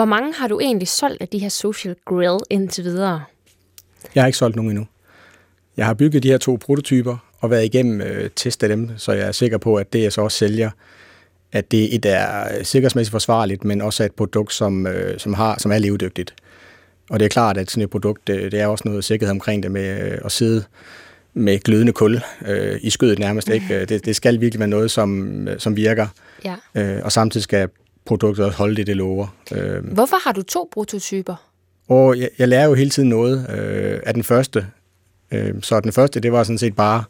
Hvor 0.00 0.04
mange 0.06 0.34
har 0.34 0.48
du 0.48 0.60
egentlig 0.60 0.88
solgt 0.88 1.22
af 1.22 1.28
de 1.28 1.38
her 1.38 1.48
social 1.48 1.96
grill 2.04 2.38
indtil 2.50 2.84
videre? 2.84 3.22
Jeg 4.14 4.22
har 4.22 4.26
ikke 4.26 4.38
solgt 4.38 4.56
nogen 4.56 4.70
endnu. 4.70 4.86
Jeg 5.76 5.86
har 5.86 5.94
bygget 5.94 6.22
de 6.22 6.28
her 6.28 6.38
to 6.38 6.58
prototyper 6.60 7.16
og 7.40 7.50
været 7.50 7.64
igennem 7.64 8.00
øh, 8.00 8.30
test 8.36 8.62
af 8.62 8.68
dem, 8.68 8.90
så 8.96 9.12
jeg 9.12 9.28
er 9.28 9.32
sikker 9.32 9.58
på, 9.58 9.76
at 9.76 9.92
det 9.92 10.02
jeg 10.02 10.12
så 10.12 10.20
også 10.20 10.38
sælger, 10.38 10.70
at 11.52 11.70
det 11.70 11.94
et 11.94 12.06
er 12.06 12.62
sikkerhedsmæssigt 12.64 13.10
forsvarligt, 13.10 13.64
men 13.64 13.80
også 13.80 14.02
er 14.02 14.04
et 14.04 14.12
produkt, 14.12 14.52
som, 14.52 14.86
øh, 14.86 15.18
som, 15.18 15.34
har, 15.34 15.58
som 15.58 15.72
er 15.72 15.78
levedygtigt. 15.78 16.34
Og 17.10 17.18
det 17.20 17.24
er 17.24 17.30
klart, 17.30 17.56
at 17.58 17.70
sådan 17.70 17.82
et 17.84 17.90
produkt, 17.90 18.26
det, 18.26 18.52
det 18.52 18.60
er 18.60 18.66
også 18.66 18.88
noget 18.88 19.04
sikkerhed 19.04 19.30
omkring 19.30 19.62
det 19.62 19.70
med 19.70 20.12
øh, 20.12 20.18
at 20.24 20.32
sidde 20.32 20.64
med 21.34 21.58
glødende 21.58 21.92
kul 21.92 22.20
øh, 22.46 22.78
i 22.82 22.90
skødet 22.90 23.18
nærmest. 23.18 23.48
Ikke? 23.56 23.86
Det, 23.86 24.04
det 24.04 24.16
skal 24.16 24.40
virkelig 24.40 24.60
være 24.60 24.68
noget, 24.68 24.90
som, 24.90 25.48
som 25.58 25.76
virker, 25.76 26.06
Ja. 26.44 26.56
øh, 26.74 27.04
og 27.04 27.12
samtidig 27.12 27.44
skal 27.44 27.68
produktet 28.10 28.44
også 28.44 28.58
holde 28.58 28.76
det, 28.76 28.86
det 28.86 28.96
lover. 28.96 29.26
Øh, 29.52 29.84
Hvorfor 29.92 30.16
har 30.24 30.32
du 30.32 30.42
to 30.42 30.68
prototyper? 30.72 31.50
og 31.88 32.18
jeg, 32.18 32.28
jeg 32.38 32.48
lærer 32.48 32.68
jo 32.68 32.74
hele 32.74 32.90
tiden 32.90 33.08
noget 33.08 33.50
øh, 33.50 34.00
af 34.06 34.14
den 34.14 34.22
første. 34.24 34.66
Øh, 35.32 35.54
så 35.62 35.80
den 35.80 35.92
første, 35.92 36.20
det 36.20 36.32
var 36.32 36.42
sådan 36.42 36.58
set 36.58 36.76
bare, 36.76 37.04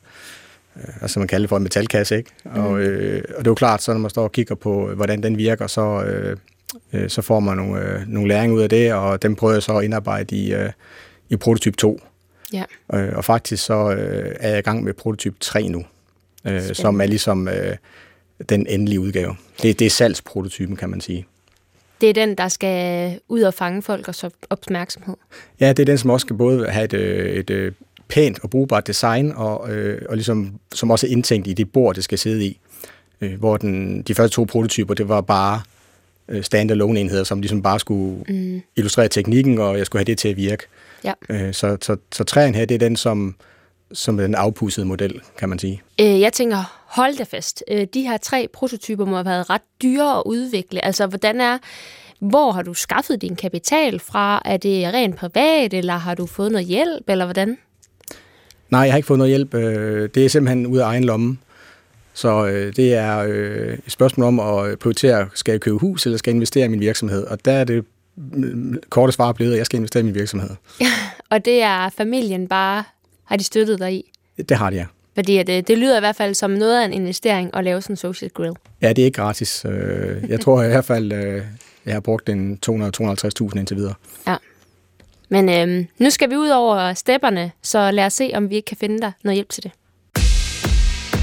øh, 0.76 1.02
altså 1.02 1.18
man 1.18 1.28
kalder 1.28 1.42
det 1.42 1.48
for 1.48 1.56
en 1.56 1.62
metalkasse, 1.62 2.16
ikke? 2.16 2.30
Og, 2.44 2.80
øh, 2.80 3.22
og 3.28 3.38
det 3.38 3.46
er 3.46 3.50
jo 3.50 3.54
klart, 3.54 3.82
så 3.82 3.92
når 3.92 4.00
man 4.00 4.10
står 4.10 4.22
og 4.22 4.32
kigger 4.32 4.54
på, 4.54 4.90
øh, 4.90 4.96
hvordan 4.96 5.22
den 5.22 5.38
virker, 5.38 5.66
så, 5.66 6.02
øh, 6.02 6.36
øh, 6.92 7.10
så 7.10 7.22
får 7.22 7.40
man 7.40 7.56
nogle, 7.56 7.80
øh, 7.80 8.08
nogle 8.08 8.28
læring 8.28 8.52
ud 8.52 8.60
af 8.60 8.68
det, 8.68 8.92
og 8.92 9.22
dem 9.22 9.36
prøver 9.36 9.52
jeg 9.52 9.62
så 9.62 9.76
at 9.76 9.84
indarbejde 9.84 10.36
i, 10.36 10.54
øh, 10.54 10.70
i 11.28 11.36
prototyp 11.36 11.76
2. 11.76 12.00
Ja. 12.52 12.64
Øh, 12.94 13.16
og 13.16 13.24
faktisk 13.24 13.64
så 13.64 13.90
øh, 13.90 14.36
er 14.40 14.48
jeg 14.48 14.58
i 14.58 14.62
gang 14.62 14.84
med 14.84 14.92
prototyp 14.94 15.34
3 15.40 15.68
nu, 15.68 15.84
øh, 16.46 16.62
som 16.72 17.00
er 17.00 17.06
ligesom 17.06 17.48
øh, 17.48 17.76
den 18.48 18.66
endelige 18.66 19.00
udgave. 19.00 19.36
Det, 19.62 19.78
det 19.78 19.86
er 19.86 19.90
salgsprototypen, 19.90 20.76
kan 20.76 20.90
man 20.90 21.00
sige. 21.00 21.26
Det 22.00 22.08
er 22.08 22.12
den, 22.12 22.34
der 22.34 22.48
skal 22.48 23.18
ud 23.28 23.40
og 23.40 23.54
fange 23.54 23.82
folk 23.82 24.08
og 24.08 24.14
så 24.14 24.30
opmærksomhed. 24.50 25.16
Ja, 25.60 25.68
det 25.68 25.78
er 25.78 25.84
den, 25.84 25.98
som 25.98 26.10
også 26.10 26.24
skal 26.24 26.36
både 26.36 26.66
have 26.66 26.84
et, 26.84 26.92
øh, 26.92 27.34
et 27.34 27.50
øh, 27.50 27.72
pænt 28.08 28.38
og 28.42 28.50
brugbart 28.50 28.86
design, 28.86 29.32
og, 29.36 29.72
øh, 29.72 30.02
og 30.08 30.16
ligesom, 30.16 30.52
som 30.74 30.90
også 30.90 31.06
er 31.06 31.10
indtænkt 31.10 31.46
i 31.46 31.52
det 31.52 31.72
bord, 31.72 31.94
det 31.94 32.04
skal 32.04 32.18
sidde 32.18 32.44
i. 32.44 32.58
Øh, 33.20 33.38
hvor 33.38 33.56
den, 33.56 34.02
de 34.02 34.14
første 34.14 34.34
to 34.34 34.44
prototyper, 34.44 34.94
det 34.94 35.08
var 35.08 35.20
bare 35.20 35.60
øh, 36.28 36.42
standalone 36.42 37.00
enheder, 37.00 37.24
som 37.24 37.40
ligesom 37.40 37.62
bare 37.62 37.80
skulle 37.80 38.24
mm. 38.28 38.62
illustrere 38.76 39.08
teknikken, 39.08 39.58
og 39.58 39.78
jeg 39.78 39.86
skulle 39.86 40.00
have 40.00 40.04
det 40.04 40.18
til 40.18 40.28
at 40.28 40.36
virke. 40.36 40.62
Ja. 41.04 41.12
Øh, 41.28 41.54
så, 41.54 41.76
så, 41.80 41.96
så 42.12 42.24
træen 42.24 42.54
her, 42.54 42.64
det 42.64 42.74
er 42.74 42.78
den, 42.78 42.96
som, 42.96 43.34
som 43.92 44.16
den 44.16 44.34
afpussede 44.34 44.86
model, 44.86 45.20
kan 45.38 45.48
man 45.48 45.58
sige. 45.58 45.82
Øh, 46.00 46.20
jeg 46.20 46.32
tænker, 46.32 46.80
hold 46.86 47.16
da 47.16 47.24
fast. 47.24 47.64
Øh, 47.70 47.86
de 47.94 48.02
her 48.02 48.16
tre 48.16 48.48
prototyper 48.52 49.04
må 49.04 49.16
have 49.16 49.26
været 49.26 49.50
ret 49.50 49.62
dyre 49.82 50.18
at 50.18 50.22
udvikle. 50.26 50.84
Altså, 50.84 51.06
hvordan 51.06 51.40
er... 51.40 51.58
Hvor 52.20 52.52
har 52.52 52.62
du 52.62 52.74
skaffet 52.74 53.22
din 53.22 53.36
kapital 53.36 54.00
fra? 54.00 54.42
Er 54.44 54.56
det 54.56 54.94
rent 54.94 55.16
privat, 55.16 55.74
eller 55.74 55.92
har 55.92 56.14
du 56.14 56.26
fået 56.26 56.52
noget 56.52 56.66
hjælp, 56.66 57.08
eller 57.08 57.24
hvordan? 57.24 57.58
Nej, 58.70 58.80
jeg 58.80 58.92
har 58.92 58.96
ikke 58.96 59.06
fået 59.06 59.18
noget 59.18 59.30
hjælp. 59.30 59.54
Øh, 59.54 60.08
det 60.14 60.24
er 60.24 60.28
simpelthen 60.28 60.66
ud 60.66 60.78
af 60.78 60.84
egen 60.84 61.04
lomme. 61.04 61.38
Så 62.14 62.46
øh, 62.46 62.76
det 62.76 62.94
er 62.94 63.18
øh, 63.18 63.78
et 63.86 63.92
spørgsmål 63.92 64.26
om 64.26 64.40
at 64.40 64.78
prioritere, 64.78 65.28
skal 65.34 65.52
jeg 65.52 65.60
købe 65.60 65.78
hus, 65.78 66.06
eller 66.06 66.18
skal 66.18 66.30
jeg 66.30 66.34
investere 66.34 66.64
i 66.64 66.68
min 66.68 66.80
virksomhed? 66.80 67.24
Og 67.24 67.44
der 67.44 67.52
er 67.52 67.64
det 67.64 67.84
mm, 68.16 68.78
korte 68.88 69.12
svar 69.12 69.32
blevet, 69.32 69.52
at 69.52 69.58
jeg 69.58 69.66
skal 69.66 69.76
investere 69.76 70.00
i 70.00 70.04
min 70.04 70.14
virksomhed. 70.14 70.50
og 71.30 71.44
det 71.44 71.62
er 71.62 71.88
familien 71.88 72.48
bare, 72.48 72.84
har 73.30 73.36
de 73.36 73.44
støttet 73.44 73.78
dig 73.78 73.94
i? 73.94 74.12
Det 74.48 74.56
har 74.56 74.70
de, 74.70 74.76
ja. 74.76 74.86
Fordi 75.14 75.42
det, 75.42 75.68
det 75.68 75.78
lyder 75.78 75.96
i 75.96 76.00
hvert 76.00 76.16
fald 76.16 76.34
som 76.34 76.50
noget 76.50 76.80
af 76.80 76.84
en 76.84 76.92
investering 76.92 77.50
at 77.54 77.64
lave 77.64 77.82
sådan 77.82 77.92
en 77.92 77.96
social 77.96 78.30
grill. 78.30 78.52
Ja, 78.82 78.88
det 78.88 79.02
er 79.02 79.06
ikke 79.06 79.16
gratis. 79.16 79.64
Øh, 79.64 80.22
jeg 80.28 80.40
tror 80.40 80.62
i 80.62 80.68
hvert 80.68 80.84
fald, 80.84 81.12
øh, 81.12 81.42
jeg 81.86 81.94
har 81.94 82.00
brugt 82.00 82.28
en 82.28 82.58
200-250.000 82.66 83.58
indtil 83.58 83.76
videre. 83.76 83.94
Ja. 84.26 84.36
Men 85.28 85.48
øhm, 85.48 85.86
nu 85.98 86.10
skal 86.10 86.30
vi 86.30 86.36
ud 86.36 86.48
over 86.48 86.94
stepperne, 86.94 87.50
så 87.62 87.90
lad 87.90 88.06
os 88.06 88.12
se, 88.12 88.30
om 88.34 88.50
vi 88.50 88.54
ikke 88.54 88.66
kan 88.66 88.76
finde 88.76 89.00
dig 89.00 89.12
noget 89.24 89.36
hjælp 89.36 89.48
til 89.48 89.62
det. 89.62 89.72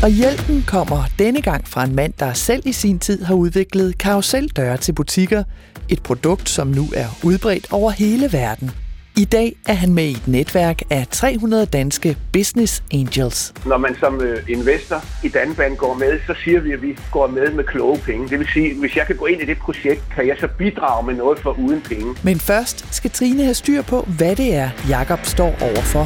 Og 0.04 0.10
hjælpen 0.10 0.64
kommer 0.68 1.04
denne 1.20 1.42
gang 1.42 1.68
fra 1.68 1.84
en 1.84 1.96
mand, 1.96 2.14
der 2.20 2.34
selv 2.34 2.62
i 2.66 2.72
sin 2.72 3.00
tid 3.00 3.24
har 3.24 3.36
udviklet 3.36 3.98
karuseldøre 3.98 4.78
til 4.78 4.94
butikker. 4.94 5.44
Et 5.90 6.04
produkt, 6.04 6.50
som 6.50 6.68
nu 6.68 6.86
er 6.96 7.08
udbredt 7.24 7.72
over 7.72 7.92
hele 7.92 8.34
verden. 8.34 8.72
I 9.18 9.26
dag 9.26 9.56
er 9.68 9.74
han 9.74 9.94
med 9.94 10.04
i 10.04 10.12
et 10.12 10.28
netværk 10.28 10.82
af 10.90 11.08
300 11.12 11.66
danske 11.66 12.18
business 12.34 12.84
angels. 12.94 13.54
Når 13.66 13.78
man 13.78 13.96
som 14.00 14.22
øh, 14.22 14.50
investor 14.50 15.26
i 15.26 15.30
Danban 15.30 15.76
går 15.76 15.94
med, 15.94 16.20
så 16.28 16.34
siger 16.44 16.60
vi, 16.60 16.72
at 16.72 16.82
vi 16.82 16.98
går 17.12 17.28
med 17.28 17.52
med 17.52 17.64
kloge 17.64 18.00
penge. 18.06 18.30
Det 18.30 18.40
vil 18.40 18.48
sige, 18.54 18.80
hvis 18.80 18.96
jeg 18.96 19.06
kan 19.08 19.16
gå 19.16 19.26
ind 19.26 19.42
i 19.42 19.46
det 19.46 19.58
projekt, 19.58 20.02
kan 20.16 20.28
jeg 20.28 20.38
så 20.40 20.48
bidrage 20.58 21.06
med 21.06 21.16
noget 21.16 21.40
for 21.40 21.60
uden 21.60 21.82
penge. 21.82 22.16
Men 22.24 22.40
først 22.40 22.96
skal 22.96 23.12
Trine 23.12 23.44
have 23.44 23.54
styr 23.54 23.82
på, 23.82 24.02
hvad 24.18 24.36
det 24.36 24.56
er, 24.56 24.70
Jakob 24.90 25.20
står 25.24 25.56
overfor. 25.62 26.06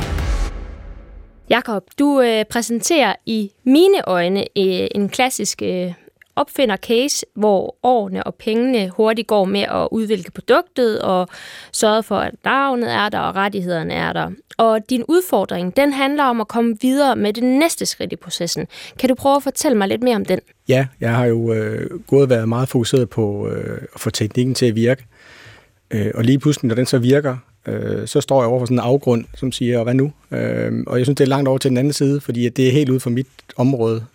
Jakob, 1.50 1.84
du 2.00 2.22
øh, 2.22 2.46
præsenterer 2.46 3.14
i 3.26 3.52
mine 3.66 4.10
øjne 4.10 4.40
øh, 4.40 4.88
en 4.96 5.10
klassisk 5.10 5.62
øh, 5.62 5.94
opfinder 6.36 6.78
case, 6.78 7.26
hvor 7.34 7.76
årene 7.84 8.24
og 8.24 8.36
pengene 8.36 8.90
hurtigt 8.90 9.28
går 9.28 9.46
med 9.46 9.62
at 9.62 9.88
udvikle 9.92 10.32
produktet 10.32 11.02
og 11.02 11.28
sørge 11.72 12.04
for, 12.04 12.18
at 12.18 12.34
navnet 12.46 12.92
er 12.92 13.10
der 13.10 13.20
og 13.20 13.36
rettighederne 13.36 13.94
er 13.94 14.14
der. 14.14 14.32
Og 14.58 14.90
din 14.90 15.04
udfordring, 15.08 15.76
den 15.76 15.94
handler 15.94 16.24
om 16.24 16.42
at 16.42 16.48
komme 16.48 16.78
videre 16.82 17.16
med 17.16 17.34
det 17.34 17.44
næste 17.44 17.86
skridt 17.86 18.14
i 18.14 18.16
processen. 18.16 18.68
Kan 19.00 19.10
du 19.10 19.16
prøve 19.16 19.36
at 19.36 19.44
fortælle 19.44 19.78
mig 19.78 19.88
lidt 19.88 20.04
mere 20.04 20.16
om 20.16 20.26
den? 20.26 20.40
Ja, 20.68 20.88
jeg 21.00 21.16
har 21.16 21.26
jo 21.26 21.54
øh, 21.54 22.00
gået 22.08 22.24
og 22.24 22.30
været 22.30 22.50
meget 22.50 22.70
fokuseret 22.70 23.10
på 23.10 23.50
øh, 23.50 23.82
at 23.94 24.00
få 24.00 24.10
teknikken 24.10 24.56
til 24.56 24.66
at 24.66 24.76
virke. 24.76 25.06
Øh, 25.92 26.12
og 26.16 26.24
lige 26.24 26.40
pludselig, 26.40 26.68
når 26.68 26.76
den 26.76 26.86
så 26.86 26.98
virker, 26.98 27.38
øh, 27.68 28.08
så 28.08 28.22
står 28.22 28.42
jeg 28.42 28.50
over 28.50 28.60
for 28.60 28.66
sådan 28.66 28.76
en 28.78 28.84
afgrund, 28.84 29.26
som 29.36 29.52
siger, 29.52 29.84
hvad 29.84 29.94
nu? 29.94 30.12
Øh, 30.32 30.84
og 30.88 30.98
jeg 30.98 31.06
synes, 31.06 31.18
det 31.18 31.24
er 31.24 31.30
langt 31.30 31.48
over 31.48 31.58
til 31.58 31.70
den 31.70 31.78
anden 31.78 31.94
side, 31.94 32.22
fordi 32.22 32.50
det 32.50 32.68
er 32.68 32.72
helt 32.72 32.90
ude 32.90 33.00
for 33.00 33.10
mit 33.10 33.28
område, 33.58 34.06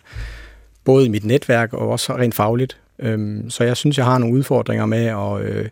både 0.87 1.05
i 1.05 1.09
mit 1.09 1.25
netværk 1.25 1.73
og 1.73 1.89
også 1.89 2.13
rent 2.13 2.35
fagligt. 2.35 2.77
Øh, 2.99 3.43
så 3.49 3.63
jeg 3.63 3.77
synes, 3.77 3.97
jeg 3.97 4.05
har 4.05 4.17
nogle 4.17 4.35
udfordringer 4.35 4.85
med 4.85 5.05
at 5.05 5.41
øh, 5.41 5.69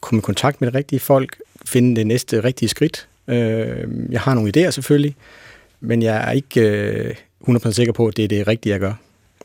komme 0.00 0.18
i 0.18 0.22
kontakt 0.22 0.60
med 0.60 0.72
de 0.72 0.78
rigtige 0.78 1.00
folk, 1.00 1.40
finde 1.66 1.96
det 1.96 2.06
næste 2.06 2.44
rigtige 2.44 2.68
skridt. 2.68 3.08
Øh, 3.28 3.88
jeg 4.10 4.20
har 4.20 4.34
nogle 4.34 4.52
idéer 4.56 4.70
selvfølgelig, 4.70 5.16
men 5.80 6.02
jeg 6.02 6.28
er 6.28 6.30
ikke 6.30 6.60
øh, 6.60 7.14
100% 7.48 7.70
sikker 7.70 7.92
på, 7.92 8.06
at 8.06 8.16
det 8.16 8.24
er 8.24 8.28
det 8.28 8.46
rigtige, 8.46 8.72
jeg 8.72 8.80
gør. 8.80 8.92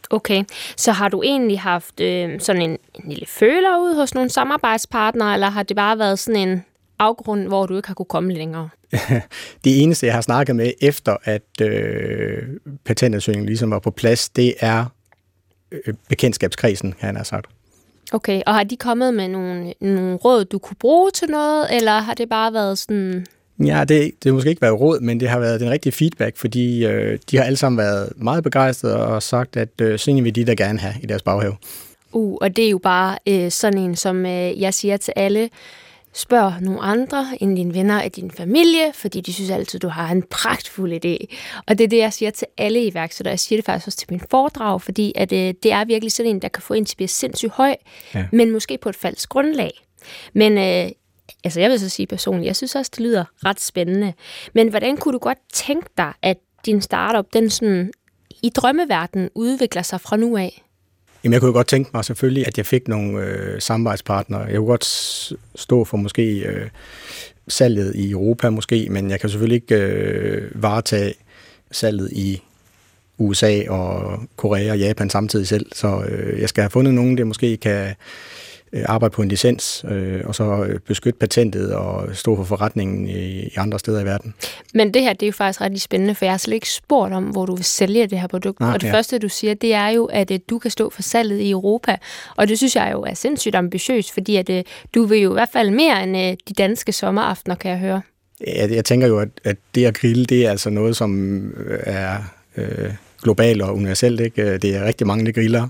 Okay, 0.10 0.44
så 0.78 0.92
har 0.92 1.10
du 1.10 1.24
egentlig 1.24 1.60
haft 1.60 2.00
øh, 2.00 2.40
sådan 2.40 2.62
en, 2.62 2.70
en 2.70 3.10
lille 3.10 3.26
føler 3.26 3.80
ud 3.80 3.96
hos 3.96 4.14
nogle 4.14 4.30
samarbejdspartnere, 4.30 5.34
eller 5.34 5.50
har 5.50 5.64
det 5.64 5.76
bare 5.76 6.00
været 6.00 6.20
sådan 6.20 6.50
en 6.50 6.66
afgrund, 7.00 7.48
hvor 7.48 7.66
du 7.66 7.76
ikke 7.76 7.88
har 7.88 7.96
kunne 7.96 8.06
komme 8.06 8.34
længere? 8.34 8.70
det 9.64 9.84
eneste, 9.84 10.06
jeg 10.06 10.14
har 10.14 10.22
snakket 10.22 10.56
med 10.56 10.72
efter, 10.82 11.18
at 11.24 11.62
øh, 11.62 12.44
patentansøgningen 12.86 13.46
ligesom 13.46 13.72
var 13.72 13.80
på 13.80 13.92
plads, 13.92 14.30
det 14.30 14.54
er 14.60 14.80
øh, 14.80 14.99
bekendtskabskredsen, 16.10 16.94
kan 17.00 17.16
han 17.16 17.26
sagt. 17.26 17.46
Okay, 18.12 18.42
og 18.48 18.54
har 18.54 18.64
de 18.64 18.78
kommet 18.78 19.14
med 19.14 19.28
nogle, 19.28 19.74
nogle 19.82 20.16
råd, 20.16 20.46
du 20.46 20.58
kunne 20.60 20.78
bruge 20.80 21.12
til 21.12 21.30
noget, 21.30 21.76
eller 21.76 21.92
har 21.92 22.14
det 22.14 22.30
bare 22.30 22.54
været 22.54 22.78
sådan... 22.78 23.26
Ja, 23.66 23.80
det, 23.80 23.90
det 23.90 24.26
har 24.26 24.32
måske 24.32 24.50
ikke 24.50 24.62
været 24.62 24.80
råd, 24.80 25.00
men 25.00 25.20
det 25.20 25.30
har 25.30 25.40
været 25.40 25.60
den 25.60 25.70
rigtige 25.70 25.94
feedback, 25.94 26.38
fordi 26.38 26.86
øh, 26.86 27.20
de 27.32 27.38
har 27.38 27.44
alle 27.44 27.58
sammen 27.58 27.78
været 27.78 28.14
meget 28.16 28.44
begejstrede 28.44 29.06
og 29.06 29.24
sagt, 29.24 29.58
at 29.58 29.70
øh, 29.82 30.00
sådan 30.00 30.24
vil 30.24 30.36
de 30.36 30.46
da 30.46 30.54
gerne 30.54 30.80
have 30.80 30.94
i 31.04 31.06
deres 31.06 31.22
baghave. 31.22 31.56
Uh, 32.12 32.38
og 32.42 32.56
det 32.56 32.66
er 32.66 32.70
jo 32.70 32.78
bare 32.78 33.18
øh, 33.28 33.52
sådan 33.52 33.80
en, 33.80 33.96
som 33.96 34.26
øh, 34.26 34.62
jeg 34.62 34.74
siger 34.74 34.98
til 34.98 35.14
alle, 35.16 35.50
Spørg 36.14 36.54
nogle 36.62 36.82
andre 36.82 37.38
end 37.40 37.56
dine 37.56 37.74
venner 37.74 38.02
af 38.02 38.12
din 38.12 38.32
familie, 38.32 38.94
fordi 38.94 39.22
de 39.22 39.34
synes 39.34 39.50
altid, 39.50 39.80
du 39.80 39.88
har 39.88 40.12
en 40.12 40.24
pragtfuld 40.24 40.94
idé. 40.94 41.36
Og 41.68 41.78
det 41.78 41.84
er 41.84 41.88
det, 41.88 41.98
jeg 41.98 42.14
siger 42.14 42.32
til 42.32 42.48
alle 42.58 42.86
iværksættere. 42.86 43.32
Jeg 43.32 43.40
siger 43.40 43.58
det 43.58 43.66
faktisk 43.66 43.88
også 43.88 43.98
til 43.98 44.08
min 44.12 44.22
foredrag, 44.32 44.82
fordi 44.82 45.14
at, 45.16 45.32
øh, 45.32 45.54
det 45.64 45.72
er 45.72 45.86
virkelig 45.86 46.12
sådan 46.12 46.30
en, 46.30 46.42
der 46.42 46.48
kan 46.48 46.64
få 46.64 46.74
en 46.74 46.86
til 46.86 46.94
at 46.94 46.98
blive 46.98 47.08
sindssygt 47.08 47.52
høj, 47.52 47.76
ja. 48.16 48.26
men 48.32 48.52
måske 48.52 48.78
på 48.78 48.90
et 48.90 48.96
falsk 48.96 49.30
grundlag. 49.30 49.72
Men 50.34 50.58
øh, 50.58 50.92
altså 51.44 51.60
jeg 51.60 51.70
vil 51.70 51.80
så 51.80 51.90
sige 51.90 52.08
personligt, 52.08 52.48
jeg 52.48 52.56
synes 52.56 52.76
også, 52.76 52.92
det 52.96 53.00
lyder 53.00 53.26
ret 53.46 53.60
spændende. 53.60 54.14
Men 54.54 54.68
hvordan 54.68 54.98
kunne 54.98 55.14
du 55.14 55.20
godt 55.20 55.38
tænke 55.54 55.88
dig, 55.98 56.14
at 56.22 56.38
din 56.66 56.82
startup, 56.82 57.26
den 57.34 57.50
sådan 57.50 57.92
i 58.44 58.50
drømmeverden 58.50 59.30
udvikler 59.36 59.82
sig 59.82 60.02
fra 60.02 60.18
nu 60.18 60.38
af? 60.38 60.64
Jamen, 61.24 61.34
jeg 61.34 61.42
kunne 61.42 61.54
godt 61.54 61.68
tænke 61.68 61.90
mig 61.94 62.06
selvfølgelig, 62.06 62.48
at 62.48 62.58
jeg 62.58 62.66
fik 62.66 62.88
nogle 62.88 63.24
øh, 63.24 63.62
samarbejdspartnere. 63.62 64.42
Jeg 64.42 64.56
kunne 64.56 64.68
godt 64.68 64.86
stå 65.56 65.84
for 65.84 65.98
måske 65.98 66.40
øh, 66.40 66.70
salget 67.48 67.96
i 67.96 68.12
Europa 68.12 68.50
måske, 68.50 68.88
men 68.90 69.10
jeg 69.10 69.20
kan 69.20 69.30
selvfølgelig 69.30 69.56
ikke 69.56 69.76
øh, 69.76 70.64
varetage 70.64 71.14
salget 71.72 72.12
i 72.12 72.42
USA 73.18 73.70
og 73.70 74.20
Korea 74.36 74.72
og 74.72 74.80
Japan 74.80 75.10
samtidig 75.10 75.48
selv. 75.48 75.66
Så 75.74 76.04
øh, 76.10 76.42
jeg 76.42 76.50
skal 76.50 76.62
have 76.62 76.70
fundet 76.70 76.94
nogen, 76.94 77.18
der 77.18 77.24
måske 77.24 77.58
kan 77.58 77.88
Øh, 77.88 77.96
arbejde 78.86 79.14
på 79.14 79.22
en 79.22 79.30
licens, 79.30 79.86
øh, 79.90 80.22
og 80.26 80.36
så 80.36 80.64
øh, 80.64 80.80
beskytte 80.80 81.20
patentet 81.20 81.74
og 81.74 82.16
stå 82.16 82.36
for 82.36 82.44
forretningen 82.44 83.08
i, 83.08 83.40
i 83.40 83.52
andre 83.58 83.80
steder 83.80 84.02
i 84.02 84.06
verden. 84.06 84.34
Men 84.74 84.94
det 84.94 85.02
her, 85.02 85.14
det 85.14 85.24
er 85.24 85.28
jo 85.28 85.32
faktisk 85.32 85.62
ret 85.62 85.82
spændende, 85.82 86.16
for 86.16 86.26
jeg 86.26 86.32
har 86.32 86.38
slet 86.38 86.54
ikke 86.54 86.70
spurgt 86.70 87.14
om, 87.14 87.24
hvor 87.24 87.46
du 87.46 87.56
vil 87.56 87.66
sælge 87.66 88.08
det 88.08 88.20
her 88.20 88.28
produkt. 88.28 88.60
Nej, 88.60 88.74
og 88.74 88.82
det 88.82 88.88
ja. 88.88 88.94
første, 88.94 89.20
du 89.20 89.30
siger, 89.30 89.54
det 89.54 89.74
er 89.74 89.88
jo, 89.88 90.06
at 90.06 90.32
du 90.50 90.60
kan 90.60 90.72
stå 90.72 90.90
for 90.90 91.02
salget 91.02 91.40
i 91.40 91.52
Europa. 91.52 91.98
Og 92.36 92.48
det 92.48 92.58
synes 92.58 92.76
jeg 92.76 92.90
jo 92.94 93.02
er 93.02 93.14
sindssygt 93.14 93.56
ambitiøst, 93.56 94.14
fordi 94.14 94.36
at, 94.36 94.50
du 94.96 95.06
vil 95.06 95.20
jo 95.20 95.32
i 95.32 95.34
hvert 95.34 95.50
fald 95.54 95.70
mere 95.70 96.04
end 96.04 96.18
at 96.18 96.38
de 96.50 96.54
danske 96.54 96.92
sommeraftener, 96.92 97.56
kan 97.56 97.72
jeg 97.72 97.80
høre. 97.80 98.02
Jeg, 98.48 98.72
jeg 98.72 98.86
tænker 98.86 99.08
jo, 99.08 99.20
at, 99.20 99.30
at 99.44 99.58
det 99.76 99.86
at 99.86 99.98
grille, 99.98 100.26
det 100.26 100.46
er 100.46 100.50
altså 100.50 100.70
noget, 100.70 100.96
som 100.96 101.40
er 101.68 102.18
øh, 102.58 102.94
globalt 103.24 103.62
og 103.62 103.76
universelt. 103.76 104.20
Ikke? 104.20 104.58
Det 104.58 104.76
er 104.76 104.86
rigtig 104.86 105.08
mange, 105.08 105.26
der 105.26 105.32
griller. 105.32 105.68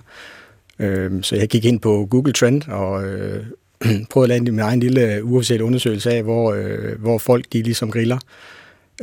Øh, 0.80 1.24
så 1.24 1.36
jeg 1.36 1.50
gik 1.50 1.66
ind 1.66 1.80
på 1.80 2.08
Google 2.10 2.34
Trend 2.34 2.68
og 2.68 3.04
øh, 3.04 3.46
prøvede 4.12 4.34
at 4.34 4.42
lave 4.42 4.52
min 4.52 4.60
egen 4.60 4.80
lille 4.80 5.24
uofficielle 5.24 5.66
undersøgelse 5.66 6.12
af, 6.12 6.24
hvor, 6.24 6.54
øh, 6.54 7.02
hvor 7.02 7.18
folk 7.18 7.46
de 7.54 7.62
ligesom 7.62 7.92
griller. 7.92 8.20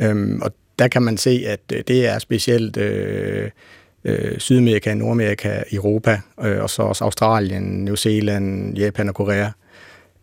Øh, 0.01 0.39
og 0.41 0.51
der 0.79 0.87
kan 0.87 1.01
man 1.01 1.17
se, 1.17 1.43
at 1.47 1.59
øh, 1.73 1.83
det 1.87 2.05
er 2.05 2.19
specielt 2.19 2.77
øh, 2.77 3.49
øh, 4.03 4.39
Sydamerika, 4.39 4.93
Nordamerika, 4.93 5.63
Europa, 5.71 6.21
øh, 6.43 6.61
og 6.61 6.69
så 6.69 6.81
også 6.81 7.03
Australien, 7.03 7.63
New 7.63 7.95
Zealand, 7.95 8.77
Japan 8.77 9.09
og 9.09 9.15
Korea. 9.15 9.49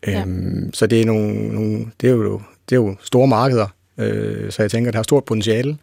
Ja. 0.07 0.21
Øhm, 0.21 0.71
så 0.73 0.87
det 0.87 1.01
er, 1.01 1.07
nogle, 1.07 1.49
nogle, 1.49 1.87
det, 2.01 2.09
er 2.09 2.13
jo, 2.13 2.41
det 2.69 2.77
er 2.77 2.81
jo 2.81 2.97
store 3.01 3.27
markeder, 3.27 3.67
øh, 3.99 4.51
så 4.51 4.63
jeg 4.63 4.71
tænker, 4.71 4.89
at 4.89 4.93
det 4.93 4.99
har 4.99 5.03
stort 5.03 5.25
potentiale. 5.25 5.77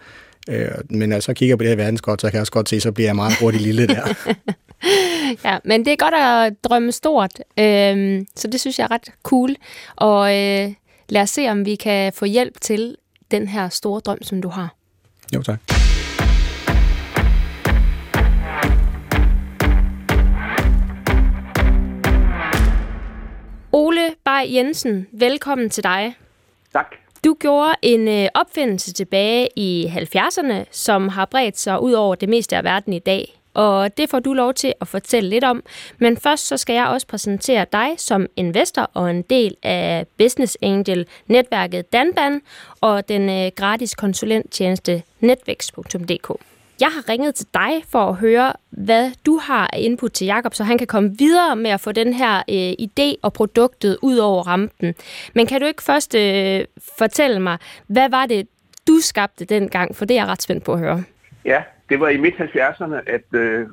Øh, 0.50 0.68
men 0.90 1.10
når 1.10 1.16
jeg 1.16 1.24
så 1.24 1.34
kigger 1.34 1.56
på 1.56 1.64
det 1.64 1.70
her 1.70 1.76
verdenskort, 1.76 2.22
så 2.22 2.28
kan 2.28 2.34
jeg 2.34 2.42
også 2.42 2.52
godt 2.52 2.70
se, 2.70 2.80
så 2.80 2.92
bliver 2.92 3.08
jeg 3.08 3.16
meget 3.16 3.40
hurtigt 3.40 3.64
lille 3.64 3.88
der. 3.88 4.34
ja, 5.46 5.58
men 5.64 5.86
det 5.86 5.94
er 5.94 5.98
godt 5.98 6.14
at 6.14 6.64
drømme 6.64 6.92
stort, 6.92 7.40
øhm, 7.60 8.28
så 8.36 8.48
det 8.48 8.60
synes 8.60 8.80
jeg 8.80 8.86
er 8.86 8.92
ret 8.92 9.10
cool. 9.24 9.56
Og 9.96 10.38
øh, 10.38 10.74
lad 11.10 11.22
os 11.22 11.30
se, 11.30 11.50
om 11.50 11.66
vi 11.66 11.76
kan 11.76 12.14
få 12.14 12.26
hjælp 12.26 12.62
til 12.62 12.96
den 13.32 13.48
her 13.48 13.70
store 13.70 14.00
drøm, 14.00 14.24
som 14.24 14.42
du 14.42 14.50
har. 14.50 14.76
Jo, 15.36 15.42
tak. 15.42 15.60
Ole 23.74 24.16
Bay 24.24 24.54
Jensen, 24.54 25.08
velkommen 25.12 25.70
til 25.70 25.84
dig. 25.84 26.16
Tak. 26.74 27.01
Du 27.26 27.36
gjorde 27.40 27.76
en 27.82 28.08
øh, 28.08 28.28
opfindelse 28.34 28.94
tilbage 28.94 29.50
i 29.56 29.86
70'erne, 29.86 30.66
som 30.72 31.10
har 31.10 31.26
bredt 31.26 31.60
sig 31.60 31.82
ud 31.82 31.92
over 31.92 32.16
det 32.16 32.30
meste 32.30 32.58
af 32.58 32.64
verden 32.64 32.94
i 32.94 33.00
dag. 33.00 33.38
Og 33.54 33.98
det 33.98 34.10
får 34.10 34.20
du 34.20 34.34
lov 34.34 34.54
til 34.54 34.74
at 34.82 34.88
fortælle 34.88 35.30
lidt 35.30 35.44
om. 35.44 35.64
Men 35.98 36.18
først 36.18 36.48
så 36.48 36.58
skal 36.58 36.74
jeg 36.74 36.88
også 36.88 37.08
præsentere 37.08 37.66
dig 37.72 37.90
som 37.98 38.28
investor 38.36 38.92
og 38.94 39.10
en 39.10 39.22
del 39.22 39.56
af 39.64 40.06
Business 40.18 40.58
Angel-netværket 40.62 41.94
Danban 41.94 42.42
og 42.82 43.10
den 43.10 43.30
øh, 43.30 43.52
gratis 43.56 43.96
konsulenttjeneste 43.96 45.04
netvækst.dk. 45.20 46.32
Jeg 46.82 46.90
har 46.90 47.10
ringet 47.10 47.36
til 47.36 47.48
dig 47.54 47.84
for 47.92 48.00
at 48.00 48.16
høre, 48.16 48.54
hvad 48.70 49.12
du 49.26 49.38
har 49.38 49.70
input 49.74 50.12
til 50.12 50.26
Jakob, 50.26 50.54
så 50.54 50.64
han 50.64 50.78
kan 50.78 50.88
komme 50.88 51.10
videre 51.18 51.56
med 51.56 51.72
at 51.72 51.80
få 51.80 51.92
den 51.92 52.14
her 52.14 52.36
øh, 52.38 52.74
idé 52.88 53.20
og 53.22 53.34
produktet 53.34 53.98
ud 54.02 54.18
over 54.18 54.44
rampen. 54.48 54.96
Men 55.36 55.48
kan 55.48 55.62
du 55.62 55.68
ikke 55.68 55.84
først 55.84 56.16
øh, 56.16 56.66
fortælle 56.98 57.40
mig, 57.40 57.58
hvad 57.88 58.10
var 58.10 58.26
det, 58.26 58.48
du 58.88 58.98
skabte 59.02 59.46
dengang? 59.46 59.96
For 59.96 60.06
det 60.06 60.18
er 60.18 60.22
jeg 60.22 60.28
ret 60.28 60.42
spændt 60.42 60.64
på 60.64 60.74
at 60.74 60.80
høre. 60.80 61.04
Ja, 61.46 61.64
det 61.90 62.00
var 62.00 62.10
i 62.10 62.18
midt-70'erne, 62.18 62.96
at 63.08 63.40
øh, 63.40 63.68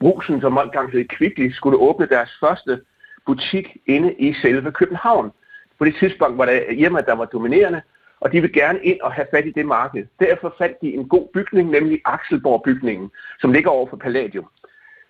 Brusen, 0.00 0.40
som 0.40 0.58
gang 0.72 0.92
hed 0.92 1.04
Kvickly, 1.08 1.52
skulle 1.52 1.78
åbne 1.78 2.06
deres 2.06 2.30
første 2.40 2.80
butik 3.26 3.66
inde 3.86 4.14
i 4.18 4.34
selve 4.42 4.72
København. 4.72 5.30
På 5.78 5.84
det 5.84 5.96
tidspunkt 6.00 6.38
var 6.38 6.44
der 6.44 6.72
hjemme, 6.72 6.98
der 7.06 7.14
var 7.14 7.24
dominerende, 7.24 7.82
og 8.22 8.32
de 8.32 8.40
vil 8.40 8.52
gerne 8.52 8.84
ind 8.84 9.00
og 9.00 9.12
have 9.12 9.26
fat 9.30 9.46
i 9.46 9.50
det 9.50 9.66
marked. 9.66 10.06
Derfor 10.20 10.54
fandt 10.58 10.80
de 10.80 10.94
en 10.94 11.08
god 11.08 11.28
bygning, 11.34 11.70
nemlig 11.70 12.00
Axelborg-bygningen, 12.04 13.10
som 13.40 13.52
ligger 13.52 13.70
over 13.70 13.86
for 13.90 13.96
Palladium. 13.96 14.48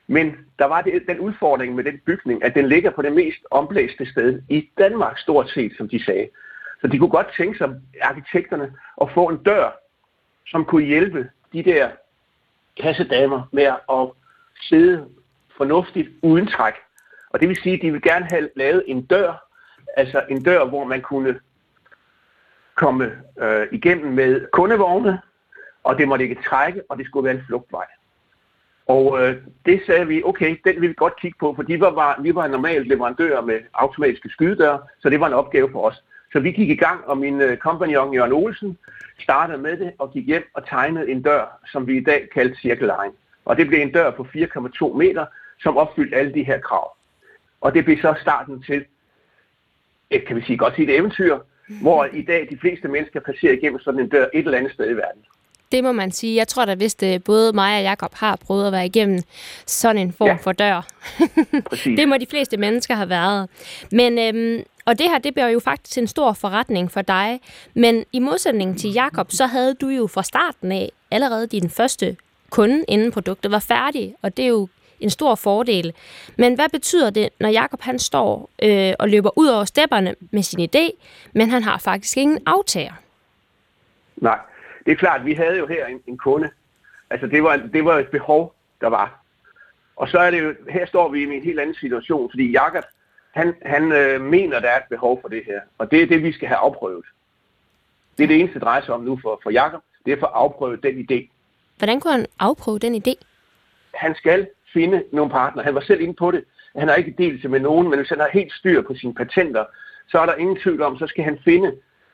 Men 0.07 0.37
der 0.59 0.65
var 0.65 0.81
det, 0.81 1.03
den 1.09 1.21
udfordring 1.21 1.75
med 1.75 1.85
den 1.85 2.01
bygning, 2.07 2.45
at 2.45 2.55
den 2.55 2.69
ligger 2.69 2.91
på 2.91 3.03
det 3.03 3.13
mest 3.13 3.39
omblæste 3.51 4.07
sted 4.11 4.43
i 4.49 4.71
Danmark, 4.79 5.19
stort 5.19 5.51
set, 5.51 5.73
som 5.77 5.89
de 5.89 6.05
sagde. 6.05 6.29
Så 6.81 6.87
de 6.87 6.99
kunne 6.99 7.11
godt 7.11 7.35
tænke 7.37 7.59
sig, 7.59 7.71
arkitekterne, 8.01 8.73
at 9.01 9.09
få 9.15 9.29
en 9.29 9.37
dør, 9.37 9.71
som 10.47 10.65
kunne 10.65 10.85
hjælpe 10.85 11.29
de 11.53 11.63
der 11.63 11.91
kassedamer 12.83 13.49
med 13.53 13.63
at 13.63 14.09
sidde 14.61 15.09
fornuftigt 15.57 16.09
uden 16.23 16.47
træk. 16.47 16.75
Og 17.31 17.41
det 17.41 17.49
vil 17.49 17.63
sige, 17.63 17.75
at 17.75 17.83
de 17.83 17.93
vil 17.93 18.03
gerne 18.03 18.27
have 18.31 18.49
lavet 18.57 18.85
en 18.87 19.07
dør, 19.07 19.49
altså 19.97 20.23
en 20.29 20.43
dør, 20.43 20.65
hvor 20.65 20.85
man 20.85 21.01
kunne 21.01 21.41
komme 22.75 23.13
øh, 23.41 23.67
igennem 23.73 24.13
med 24.13 24.47
kundevogne, 24.53 25.21
og 25.85 25.99
det 25.99 26.09
måtte 26.09 26.25
ikke 26.25 26.43
trække, 26.49 26.83
og 26.89 26.99
det 26.99 27.07
skulle 27.07 27.25
være 27.25 27.35
en 27.35 27.45
flugtvej. 27.47 27.87
Og 28.87 29.23
øh, 29.23 29.37
det 29.67 29.83
sagde 29.87 30.07
vi, 30.07 30.23
okay, 30.25 30.57
den 30.65 30.81
vil 30.81 30.89
vi 30.89 30.95
godt 30.95 31.21
kigge 31.21 31.39
på, 31.41 31.55
for 31.55 31.63
de 31.63 31.81
var, 31.81 31.91
var, 31.91 32.21
vi 32.23 32.35
var 32.35 32.47
normalt 32.47 32.89
leverandører 32.89 33.41
med 33.41 33.61
automatiske 33.75 34.29
skydedøre, 34.29 34.81
så 35.01 35.11
det 35.11 35.21
var 35.21 35.27
en 35.27 35.33
opgave 35.33 35.71
for 35.73 35.89
os. 35.89 36.05
Så 36.33 36.41
vi 36.41 36.53
gik 36.53 36.71
i 36.71 36.77
gang, 36.77 37.05
og 37.05 37.19
min 37.19 37.41
øh, 37.41 37.57
kompagnon 37.57 38.15
Jørgen 38.15 38.33
Olsen 38.33 38.79
startede 39.19 39.59
med 39.59 39.77
det 39.77 39.93
og 39.99 40.13
gik 40.13 40.27
hjem 40.27 40.51
og 40.55 40.67
tegnede 40.67 41.11
en 41.11 41.23
dør, 41.23 41.61
som 41.67 41.87
vi 41.87 41.97
i 41.97 42.05
dag 42.05 42.29
kaldte 42.35 42.61
Circle 42.61 42.87
Line. 42.87 43.15
Og 43.45 43.57
det 43.57 43.69
blev 43.69 43.81
en 43.81 43.93
dør 43.93 44.11
på 44.11 44.27
4,2 44.37 44.97
meter, 44.97 45.27
som 45.61 45.77
opfyldte 45.77 46.17
alle 46.17 46.35
de 46.35 46.43
her 46.43 46.59
krav. 46.59 46.97
Og 47.61 47.75
det 47.75 47.85
blev 47.85 47.99
så 47.99 48.15
starten 48.21 48.63
til, 48.63 48.85
et, 50.11 50.27
kan 50.27 50.37
vi 50.37 50.43
sige, 50.43 50.59
godt 50.59 50.75
sige 50.75 50.89
et 50.89 50.99
eventyr, 50.99 51.39
hvor 51.69 52.09
i 52.13 52.23
dag 52.23 52.47
de 52.51 52.59
fleste 52.59 52.89
mennesker 52.89 53.21
passerer 53.21 53.53
igennem 53.53 53.81
sådan 53.81 54.01
en 54.01 54.09
dør 54.09 54.27
et 54.35 54.45
eller 54.45 54.59
andet 54.59 54.73
sted 54.73 54.91
i 54.91 54.93
verden. 54.93 55.23
Det 55.73 55.85
må 55.85 55.93
man 55.93 56.11
sige. 56.11 56.37
Jeg 56.37 56.49
tror 56.49 56.65
da, 56.65 56.75
hvis 56.75 56.95
det, 56.95 57.25
både 57.25 57.53
mig 57.53 57.77
og 57.77 57.83
Jakob 57.83 58.15
har 58.15 58.37
prøvet 58.37 58.67
at 58.67 58.73
være 58.73 58.87
igennem 58.87 59.19
sådan 59.67 59.99
en 59.99 60.13
form 60.13 60.29
ja. 60.29 60.35
for 60.35 60.53
dør. 60.53 60.87
det 61.99 62.09
må 62.09 62.17
de 62.17 62.27
fleste 62.31 62.57
mennesker 62.57 62.95
have 62.95 63.09
været. 63.09 63.49
Men, 63.93 64.19
øhm, 64.19 64.63
og 64.85 64.99
det 64.99 65.11
her, 65.11 65.19
det 65.19 65.35
bliver 65.35 65.49
jo 65.49 65.61
faktisk 65.61 65.99
en 65.99 66.07
stor 66.07 66.33
forretning 66.33 66.91
for 66.91 67.03
dig. 67.03 67.41
Men 67.75 68.05
i 68.13 68.19
modsætning 68.19 68.79
til 68.79 68.93
Jakob, 68.93 69.31
så 69.31 69.47
havde 69.47 69.75
du 69.75 69.89
jo 69.89 70.07
fra 70.07 70.23
starten 70.23 70.73
af 70.73 70.91
allerede 71.11 71.47
din 71.47 71.71
første 71.71 72.17
kunde, 72.51 72.85
inden 72.89 73.13
produktet 73.13 73.51
var 73.51 73.59
færdigt. 73.59 74.15
Og 74.23 74.37
det 74.37 74.43
er 74.43 74.49
jo 74.49 74.69
en 75.03 75.11
stor 75.11 75.35
fordel. 75.35 75.93
Men 76.37 76.55
hvad 76.55 76.69
betyder 76.73 77.11
det, 77.11 77.29
når 77.41 77.49
Jakob 77.49 77.81
han 77.81 77.99
står 77.99 78.51
øh, 78.63 78.93
og 78.99 79.09
løber 79.09 79.39
ud 79.39 79.49
over 79.49 79.65
stepperne 79.65 80.15
med 80.31 80.43
sin 80.43 80.61
idé, 80.61 80.91
men 81.33 81.51
han 81.51 81.63
har 81.63 81.79
faktisk 81.79 82.17
ingen 82.17 82.39
aftager? 82.47 82.93
Nej, 84.17 84.39
det 84.87 84.93
er 84.93 84.97
klart, 84.97 85.27
vi 85.27 85.35
havde 85.35 85.59
jo 85.59 85.67
her 85.67 85.87
en, 85.87 86.01
en 86.07 86.19
kunde. 86.19 86.51
Altså 87.11 87.27
det 87.27 87.43
var, 87.43 87.57
det 87.57 87.85
var 87.85 87.99
et 87.99 88.09
behov, 88.09 88.55
der 88.81 88.89
var. 88.89 89.23
Og 89.97 90.09
så 90.09 90.19
er 90.19 90.31
det 90.31 90.43
jo, 90.43 90.55
her 90.71 90.87
står 90.87 91.09
vi 91.09 91.21
i 91.21 91.37
en 91.37 91.43
helt 91.43 91.61
anden 91.61 91.75
situation, 91.75 92.31
fordi 92.31 92.51
Jakob, 92.51 92.85
han, 93.31 93.55
han 93.63 93.93
øh, 93.93 94.21
mener, 94.21 94.61
der 94.61 94.69
er 94.69 94.77
et 94.77 94.89
behov 94.91 95.21
for 95.21 95.29
det 95.29 95.43
her. 95.47 95.61
Og 95.79 95.91
det 95.91 96.03
er 96.03 96.07
det, 96.07 96.23
vi 96.23 96.33
skal 96.33 96.49
have 96.49 96.59
afprøvet. 96.59 97.05
Det 98.19 98.25
er 98.25 98.29
det 98.29 98.41
eneste, 98.41 98.55
det 98.55 98.63
drejer 98.63 98.85
sig 98.85 98.95
om 98.95 99.01
nu 99.01 99.19
for, 99.23 99.41
for 99.43 99.51
Jakob. 99.51 99.83
Det 100.07 100.13
er 100.13 100.19
for 100.19 100.27
at 100.27 100.33
afprøve 100.35 100.77
den 100.77 101.07
idé. 101.11 101.29
Hvordan 101.79 102.01
kunne 102.01 102.13
han 102.13 102.27
afprøve 102.39 102.79
den 102.79 102.95
idé? 102.95 103.15
Han 103.95 104.15
skal 104.15 104.49
finde 104.73 105.03
nogle 105.13 105.31
partner. 105.31 105.63
Han 105.63 105.75
var 105.75 105.81
selv 105.81 106.01
inde 106.01 106.15
på 106.15 106.31
det. 106.31 106.45
Han 106.77 106.89
har 106.89 106.95
ikke 106.95 107.15
delt 107.19 107.43
det 107.43 107.51
med 107.51 107.61
nogen, 107.61 107.91
men 107.91 107.99
hvis 107.99 108.09
han 108.09 108.21
har 108.21 108.29
helt 108.33 108.53
styr 108.53 108.83
på 108.83 108.95
sine 108.95 109.15
patenter, 109.15 109.65
så 110.09 110.19
er 110.19 110.27
der 110.27 110.35
ingen 110.35 110.57
tvivl 110.57 110.83
om, 110.83 110.99
så 110.99 111.07
skal 111.07 111.25
han 111.25 111.39
finde 111.45 111.73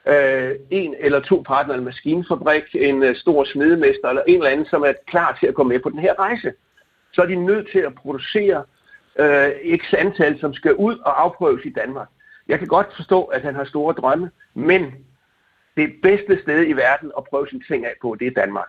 øh, 0.08 0.50
en 0.70 0.94
eller 0.98 1.20
to 1.20 1.44
partnere, 1.46 1.78
en 1.78 1.84
maskinfabrik, 1.84 2.62
en 2.74 3.02
øh, 3.02 3.16
stor 3.16 3.44
smedemester 3.44 4.08
eller 4.08 4.22
en 4.26 4.34
eller 4.34 4.50
anden, 4.50 4.66
som 4.66 4.82
er 4.82 4.92
klar 5.06 5.36
til 5.40 5.46
at 5.46 5.54
gå 5.54 5.62
med 5.62 5.80
på 5.80 5.90
den 5.90 5.98
her 5.98 6.14
rejse. 6.18 6.52
Så 7.12 7.22
er 7.22 7.26
de 7.26 7.34
nødt 7.34 7.68
til 7.72 7.78
at 7.78 7.94
producere 7.94 8.64
øh, 9.18 9.50
x 9.78 9.94
antal, 9.98 10.40
som 10.40 10.54
skal 10.54 10.74
ud 10.74 10.98
og 10.98 11.22
afprøves 11.22 11.64
i 11.64 11.70
Danmark. 11.70 12.08
Jeg 12.48 12.58
kan 12.58 12.68
godt 12.68 12.96
forstå, 12.96 13.24
at 13.24 13.42
han 13.42 13.54
har 13.54 13.64
store 13.64 13.94
drømme, 13.94 14.30
men 14.54 14.94
det 15.76 15.92
bedste 16.02 16.42
sted 16.42 16.66
i 16.66 16.72
verden 16.72 17.12
at 17.18 17.24
prøve 17.24 17.48
sine 17.48 17.62
ting 17.68 17.86
af 17.86 17.94
på, 18.02 18.16
det 18.20 18.26
er 18.26 18.30
Danmark. 18.30 18.68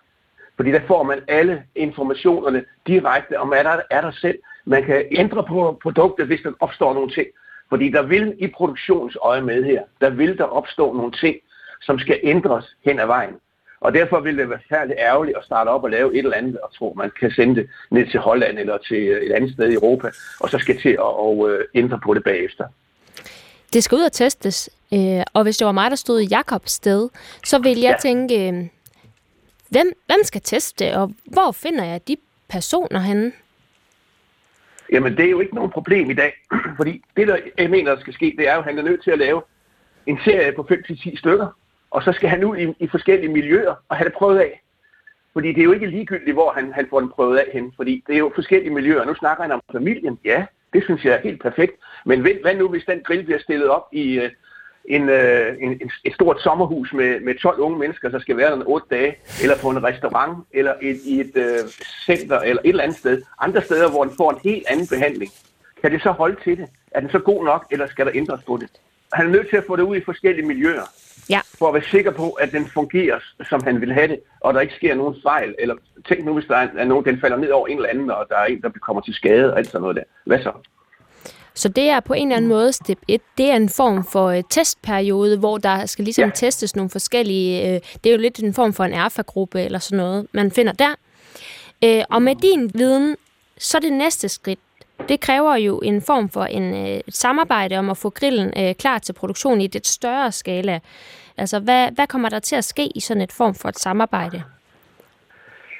Fordi 0.59 0.71
der 0.71 0.79
får 0.87 1.03
man 1.03 1.19
alle 1.27 1.63
informationerne 1.75 2.63
direkte 2.87 3.39
om, 3.39 3.47
hvad 3.47 3.63
der 3.63 3.81
er 3.89 4.01
der 4.01 4.11
selv. 4.11 4.39
Man 4.65 4.83
kan 4.83 5.05
ændre 5.11 5.43
på 5.43 5.79
produktet, 5.83 6.27
hvis 6.27 6.39
der 6.43 6.51
opstår 6.59 6.93
nogle 6.93 7.11
ting. 7.11 7.27
Fordi 7.69 7.89
der 7.89 8.01
vil 8.01 8.35
i 8.39 8.47
produktionsøje 8.47 9.41
med 9.41 9.63
her, 9.63 9.81
der 10.01 10.09
vil 10.09 10.37
der 10.37 10.43
opstå 10.43 10.93
nogle 10.93 11.11
ting, 11.11 11.35
som 11.81 11.99
skal 11.99 12.19
ændres 12.23 12.65
hen 12.85 12.99
ad 12.99 13.05
vejen. 13.05 13.33
Og 13.79 13.93
derfor 13.93 14.19
vil 14.19 14.37
det 14.37 14.49
være 14.49 14.59
særligt 14.69 14.99
ærgerligt 14.99 15.37
at 15.37 15.43
starte 15.43 15.69
op 15.69 15.83
og 15.83 15.89
lave 15.89 16.13
et 16.13 16.17
eller 16.17 16.37
andet, 16.37 16.57
og 16.57 16.73
tro, 16.77 16.93
man 16.97 17.11
kan 17.19 17.31
sende 17.31 17.55
det 17.55 17.69
ned 17.91 18.07
til 18.11 18.19
Holland 18.19 18.59
eller 18.59 18.77
til 18.77 19.11
et 19.11 19.31
andet 19.31 19.53
sted 19.53 19.69
i 19.69 19.73
Europa, 19.73 20.07
og 20.39 20.49
så 20.49 20.57
skal 20.59 20.81
til 20.81 20.89
at 20.89 20.99
og, 20.99 21.49
øh, 21.49 21.65
ændre 21.75 21.99
på 22.03 22.13
det 22.13 22.23
bagefter. 22.23 22.65
Det 23.73 23.83
skal 23.83 23.95
ud 23.95 24.03
og 24.03 24.11
testes, 24.11 24.69
øh, 24.93 25.23
og 25.33 25.43
hvis 25.43 25.57
det 25.57 25.65
var 25.65 25.71
mig, 25.71 25.91
der 25.91 25.97
stod 25.97 26.19
i 26.19 26.27
Jakobs 26.31 26.71
sted, 26.71 27.09
så 27.45 27.59
vil 27.59 27.79
jeg 27.79 27.95
ja. 28.03 28.09
tænke, 28.09 28.47
øh, 28.47 28.65
hvem, 29.69 29.91
hvem 30.05 30.23
skal 30.23 30.41
teste, 30.41 30.97
og 30.97 31.13
hvor 31.25 31.51
finder 31.51 31.83
jeg 31.83 32.07
de 32.07 32.17
personer 32.49 32.99
henne? 32.99 33.31
Jamen, 34.91 35.17
det 35.17 35.25
er 35.25 35.29
jo 35.29 35.39
ikke 35.39 35.55
nogen 35.55 35.71
problem 35.71 36.09
i 36.09 36.13
dag, 36.13 36.33
fordi 36.77 37.03
det, 37.17 37.27
der 37.27 37.37
jeg 37.57 37.69
mener, 37.69 37.95
der 37.95 38.01
skal 38.01 38.13
ske, 38.13 38.35
det 38.37 38.47
er 38.47 38.53
jo, 38.53 38.59
at 38.59 38.65
han 38.65 38.77
er 38.77 38.83
nødt 38.83 39.03
til 39.03 39.11
at 39.11 39.19
lave 39.19 39.41
en 40.05 40.19
serie 40.25 40.51
på 40.51 40.67
5-10 40.71 41.17
stykker, 41.17 41.47
og 41.91 42.03
så 42.03 42.11
skal 42.11 42.29
han 42.29 42.43
ud 42.43 42.57
i, 42.57 42.83
i 42.83 42.87
forskellige 42.87 43.33
miljøer 43.33 43.75
og 43.89 43.95
have 43.95 44.05
det 44.05 44.13
prøvet 44.13 44.39
af. 44.39 44.61
Fordi 45.33 45.47
det 45.47 45.59
er 45.59 45.63
jo 45.63 45.71
ikke 45.71 45.87
ligegyldigt, 45.87 46.33
hvor 46.33 46.51
han, 46.51 46.73
han 46.73 46.87
får 46.89 46.99
den 46.99 47.09
prøvet 47.09 47.37
af 47.37 47.45
hen, 47.53 47.73
fordi 47.75 48.03
det 48.07 48.15
er 48.15 48.19
jo 48.19 48.31
forskellige 48.35 48.73
miljøer. 48.73 49.05
Nu 49.05 49.15
snakker 49.15 49.43
han 49.43 49.51
om 49.51 49.61
familien. 49.71 50.19
Ja, 50.25 50.45
det 50.73 50.83
synes 50.83 51.05
jeg 51.05 51.13
er 51.13 51.21
helt 51.21 51.41
perfekt. 51.41 51.73
Men 52.05 52.21
hvad 52.21 52.55
nu, 52.55 52.67
hvis 52.67 52.83
den 52.85 53.01
grill 53.03 53.23
bliver 53.23 53.39
stillet 53.39 53.69
op 53.69 53.87
i, 53.91 54.19
øh, 54.19 54.31
en, 54.89 55.09
øh, 55.09 55.55
en, 55.59 55.81
et 56.03 56.13
stort 56.13 56.41
sommerhus 56.41 56.93
med, 56.93 57.19
med 57.19 57.35
12 57.35 57.59
unge 57.59 57.79
mennesker, 57.79 58.09
der 58.09 58.19
skal 58.19 58.37
være 58.37 58.51
der 58.51 58.63
8 58.65 58.87
dage, 58.89 59.15
eller 59.41 59.57
på 59.57 59.69
en 59.69 59.83
restaurant, 59.83 60.37
eller 60.53 60.73
et, 60.81 60.99
i 61.05 61.19
et 61.19 61.31
øh, 61.35 61.59
center, 62.05 62.39
eller 62.39 62.61
et 62.65 62.69
eller 62.69 62.83
andet 62.83 62.97
sted. 62.97 63.21
Andre 63.39 63.61
steder, 63.61 63.89
hvor 63.89 64.03
den 64.03 64.13
får 64.17 64.31
en 64.31 64.39
helt 64.43 64.65
anden 64.67 64.87
behandling. 64.87 65.31
Kan 65.81 65.91
det 65.91 66.01
så 66.01 66.11
holde 66.11 66.37
til 66.43 66.57
det? 66.57 66.69
Er 66.91 66.99
den 66.99 67.09
så 67.09 67.19
god 67.19 67.45
nok, 67.45 67.65
eller 67.71 67.87
skal 67.87 68.05
der 68.05 68.11
ændres 68.15 68.43
på 68.47 68.57
det? 68.57 68.69
Han 69.13 69.25
er 69.25 69.29
nødt 69.29 69.49
til 69.49 69.57
at 69.57 69.63
få 69.67 69.75
det 69.75 69.83
ud 69.83 69.95
i 69.95 70.03
forskellige 70.05 70.45
miljøer, 70.45 70.83
ja. 71.29 71.39
for 71.59 71.67
at 71.67 71.73
være 71.73 71.83
sikker 71.83 72.11
på, 72.11 72.29
at 72.29 72.51
den 72.51 72.65
fungerer, 72.65 73.19
som 73.49 73.63
han 73.63 73.81
vil 73.81 73.93
have 73.93 74.07
det, 74.07 74.19
og 74.39 74.53
der 74.53 74.59
ikke 74.59 74.75
sker 74.75 74.95
nogen 74.95 75.15
fejl. 75.23 75.55
Eller 75.59 75.75
tænk 76.07 76.25
nu, 76.25 76.33
hvis 76.33 76.45
der 76.45 76.55
er 76.55 76.85
nogen, 76.85 77.05
den 77.05 77.19
falder 77.19 77.37
ned 77.37 77.49
over 77.49 77.67
en 77.67 77.75
eller 77.75 77.89
anden, 77.89 78.11
og 78.11 78.25
der 78.29 78.37
er 78.37 78.45
en, 78.45 78.61
der 78.61 78.69
kommer 78.69 79.01
til 79.01 79.13
skade, 79.13 79.51
og 79.53 79.57
alt 79.57 79.67
sådan 79.67 79.81
noget 79.81 79.95
der. 79.95 80.03
Hvad 80.25 80.39
så? 80.39 80.51
Så 81.53 81.69
det 81.69 81.89
er 81.89 81.99
på 81.99 82.13
en 82.13 82.27
eller 82.27 82.37
anden 82.37 82.49
måde 82.49 82.73
step 82.73 82.99
1. 83.07 83.21
Det 83.37 83.51
er 83.51 83.55
en 83.55 83.69
form 83.69 84.05
for 84.05 84.37
uh, 84.37 84.41
testperiode, 84.49 85.37
hvor 85.37 85.57
der 85.57 85.85
skal 85.85 86.05
ligesom 86.05 86.25
ja. 86.25 86.31
testes 86.35 86.75
nogle 86.75 86.89
forskellige... 86.89 87.75
Uh, 87.75 87.99
det 88.03 88.09
er 88.09 88.11
jo 88.11 88.17
lidt 88.17 88.39
en 88.39 88.53
form 88.53 88.73
for 88.73 88.83
en 88.83 88.93
erfa-gruppe 88.93 89.61
eller 89.61 89.79
sådan 89.79 89.97
noget, 89.97 90.27
man 90.31 90.51
finder 90.51 90.73
der. 90.73 90.95
Uh, 91.85 92.03
og 92.09 92.21
med 92.21 92.35
din 92.35 92.71
viden, 92.73 93.15
så 93.57 93.77
er 93.77 93.81
det 93.81 93.93
næste 93.93 94.29
skridt. 94.29 94.59
Det 95.09 95.19
kræver 95.19 95.55
jo 95.55 95.79
en 95.79 96.01
form 96.01 96.29
for 96.29 96.45
en, 96.45 96.73
et 96.73 97.03
samarbejde 97.09 97.77
om 97.77 97.89
at 97.89 97.97
få 97.97 98.09
grillen 98.09 98.53
uh, 98.57 98.75
klar 98.75 98.99
til 98.99 99.13
produktion 99.13 99.61
i 99.61 99.65
et 99.65 99.87
større 99.87 100.31
skala. 100.31 100.79
Altså, 101.37 101.59
hvad, 101.59 101.91
hvad 101.91 102.07
kommer 102.07 102.29
der 102.29 102.39
til 102.39 102.55
at 102.55 102.65
ske 102.65 102.87
i 102.87 102.99
sådan 102.99 103.21
et 103.21 103.31
form 103.31 103.55
for 103.55 103.69
et 103.69 103.79
samarbejde? 103.79 104.43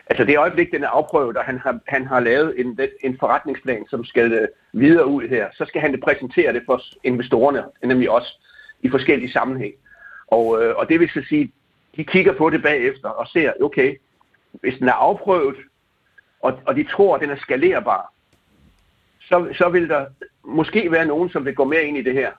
Altså 0.10 0.24
det 0.24 0.38
øjeblik, 0.38 0.72
den 0.72 0.84
er 0.84 0.88
afprøvet, 0.88 1.38
og 1.38 1.44
han 1.44 1.58
har, 1.58 1.80
han 1.88 2.08
har 2.08 2.20
lavet 2.20 2.60
en, 2.60 2.80
en 3.04 3.18
forretningsplan, 3.20 3.86
som 3.90 4.06
skal 4.06 4.34
øh, 4.34 4.48
videre 4.74 5.06
ud 5.08 5.28
her, 5.28 5.48
så 5.54 5.66
skal 5.66 5.82
han 5.82 5.92
det 5.92 6.02
præsentere 6.02 6.54
det 6.54 6.64
for 6.66 6.82
investorerne, 7.04 7.64
nemlig 7.84 8.10
os, 8.10 8.40
i 8.82 8.90
forskellige 8.90 9.32
sammenhæng. 9.32 9.74
Og, 10.28 10.64
øh, 10.64 10.76
og 10.76 10.90
det 10.90 11.00
vil 11.00 11.10
så 11.10 11.22
sige, 11.30 11.52
de 11.96 12.04
kigger 12.04 12.34
på 12.34 12.50
det 12.50 12.62
bagefter 12.62 13.10
og 13.10 13.28
ser, 13.28 13.54
okay, 13.62 13.96
hvis 14.52 14.78
den 14.80 14.88
er 14.88 14.94
afprøvet, 14.94 15.56
og, 16.42 16.60
og 16.66 16.76
de 16.76 16.84
tror, 16.84 17.16
at 17.16 17.22
den 17.22 17.30
er 17.30 17.36
skalerbar, 17.36 18.14
så, 19.22 19.48
så 19.58 19.70
vil 19.70 19.90
der 19.90 20.06
måske 20.44 20.92
være 20.92 21.06
nogen, 21.06 21.30
som 21.30 21.46
vil 21.46 21.56
gå 21.56 21.64
mere 21.64 21.84
ind 21.84 21.98
i 21.98 22.02
det 22.02 22.14
her. 22.14 22.32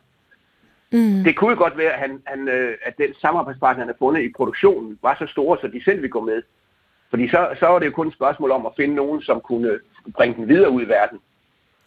Mm. 0.93 1.25
Det 1.25 1.37
kunne 1.37 1.57
godt 1.57 1.79
være, 1.79 1.93
at, 1.93 1.99
han, 1.99 2.23
han, 2.27 2.49
øh, 2.49 2.77
at 2.83 2.99
den 2.99 3.15
samarbejdspartner, 3.21 3.85
han 3.85 3.89
har 3.89 3.99
fundet 3.99 4.23
i 4.23 4.33
produktionen, 4.37 4.99
var 5.03 5.17
så 5.19 5.27
store, 5.27 5.59
så 5.61 5.67
de 5.67 5.85
selv 5.85 6.03
vil 6.03 6.11
gå 6.11 6.21
med. 6.21 6.43
Fordi 7.11 7.29
så, 7.29 7.49
så 7.59 7.67
var 7.67 7.79
det 7.79 7.87
jo 7.87 7.91
kun 7.91 8.09
et 8.09 8.15
spørgsmål 8.15 8.51
om 8.51 8.67
at 8.67 8.73
finde 8.77 8.95
nogen, 8.95 9.23
som 9.23 9.41
kunne 9.41 9.79
bringe 10.15 10.37
den 10.37 10.49
videre 10.49 10.71
ud 10.71 10.83
i 10.83 10.89
verden. 10.89 11.19